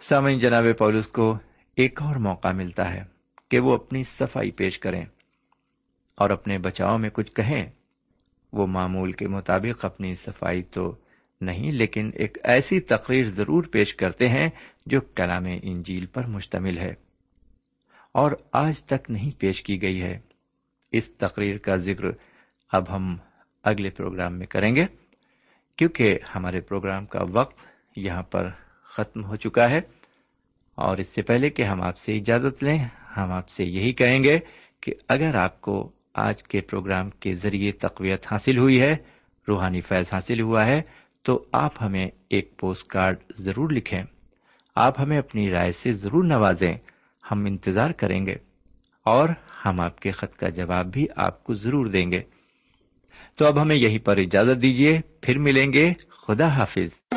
سامعین 0.00 0.38
جناب 0.38 0.64
پولس 0.78 1.06
کو 1.06 1.38
ایک 1.76 2.02
اور 2.02 2.16
موقع 2.16 2.48
ملتا 2.48 2.94
ہے 2.94 3.02
کہ 3.50 3.60
وہ 3.60 3.74
اپنی 3.74 4.02
صفائی 4.02 4.50
پیش 4.50 4.78
کریں 4.78 5.04
اور 6.16 6.30
اپنے 6.30 6.58
بچاؤ 6.58 6.98
میں 6.98 7.10
کچھ 7.10 7.32
کہیں۔ 7.32 7.70
وہ 8.52 8.66
معمول 8.66 9.12
کے 9.12 9.28
مطابق 9.28 9.84
اپنی 9.84 10.14
صفائی 10.14 10.62
تو 10.62 10.96
نہیں، 11.40 11.72
لیکن 11.72 12.10
ایک 12.14 12.38
ایسی 12.42 12.80
تقریر 12.80 13.28
ضرور 13.28 13.64
پیش 13.64 13.94
کرتے 13.94 14.28
ہیں 14.28 14.48
جو 14.86 15.00
کلام 15.00 15.44
انجیل 15.62 16.06
پر 16.06 16.26
مشتمل 16.26 16.78
ہے 16.78 16.94
اور 18.12 18.32
آج 18.52 18.82
تک 18.82 19.10
نہیں 19.10 19.40
پیش 19.40 19.62
کی 19.62 19.82
گئی 19.82 20.02
ہے۔ 20.02 20.18
اس 20.92 21.08
تقریر 21.16 21.58
کا 21.58 21.76
ذکر 21.76 22.04
اب 22.72 22.96
ہم 22.96 23.16
اگلے 23.64 23.90
پروگرام 23.90 24.38
میں 24.38 24.46
کریں 24.46 24.76
گے، 24.76 24.86
کیونکہ 25.76 26.18
ہمارے 26.34 26.60
پروگرام 26.60 27.06
کا 27.06 27.20
وقت 27.32 27.56
یہاں 27.96 28.22
پر 28.22 28.50
ختم 28.88 29.24
ہو 29.24 29.36
چکا 29.36 29.70
ہے۔ 29.70 29.80
اور 30.74 30.96
اس 30.96 31.08
سے 31.08 31.22
پہلے 31.22 31.50
کہ 31.50 31.62
ہم 31.62 31.82
آپ 31.82 31.98
سے 31.98 32.18
اجازت 32.18 32.62
لیں، 32.62 32.78
ہم 33.16 33.32
آپ 33.32 33.48
سے 33.48 33.64
یہی 33.64 33.92
کہیں 33.92 34.24
گے 34.24 34.38
کہ 34.82 34.92
اگر 35.08 35.34
آپ 35.34 35.60
کو 35.60 35.92
آج 36.14 36.42
کے 36.42 36.60
پروگرام 36.60 37.10
کے 37.10 37.32
ذریعے 37.32 37.72
تقویت 37.72 38.26
حاصل 38.30 38.58
ہوئی 38.58 38.80
ہے، 38.80 38.96
روحانی 39.48 39.80
فیض 39.80 40.06
حاصل 40.12 40.40
ہوا 40.40 40.66
ہے، 40.66 40.82
تو 41.22 41.44
آپ 41.52 41.82
ہمیں 41.82 42.08
ایک 42.30 42.56
پوسٹ 42.58 42.86
کارڈ 42.86 43.16
ضرور 43.38 43.70
لکھیں۔ 43.70 44.02
آپ 44.74 45.00
ہمیں 45.00 45.18
اپنی 45.18 45.50
رائے 45.50 45.72
سے 45.72 45.92
ضرور 45.92 46.24
نوازیں۔ 46.24 46.74
ہم 47.30 47.44
انتظار 47.44 47.90
کریں 47.90 48.26
گے۔ 48.26 48.34
اور 49.04 49.28
ہم 49.64 49.80
آپ 49.80 50.00
کے 50.00 50.10
خط 50.10 50.36
کا 50.36 50.48
جواب 50.48 50.86
بھی 50.86 51.06
آپ 51.16 51.44
کو 51.44 51.54
ضرور 51.54 51.86
دیں 51.86 52.12
گے۔ 52.12 52.20
تو 53.36 53.46
اب 53.46 53.62
ہمیں 53.62 53.76
یہیں 53.76 53.98
پر 53.98 54.16
اجازت 54.16 54.62
دیجیے 54.62 55.00
پھر 55.20 55.38
ملیں 55.38 55.72
گے۔ 55.72 55.92
خدا 56.26 56.48
حافظ۔ 56.48 57.16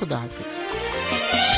خدا 0.00 0.16
حافظ 0.16 1.49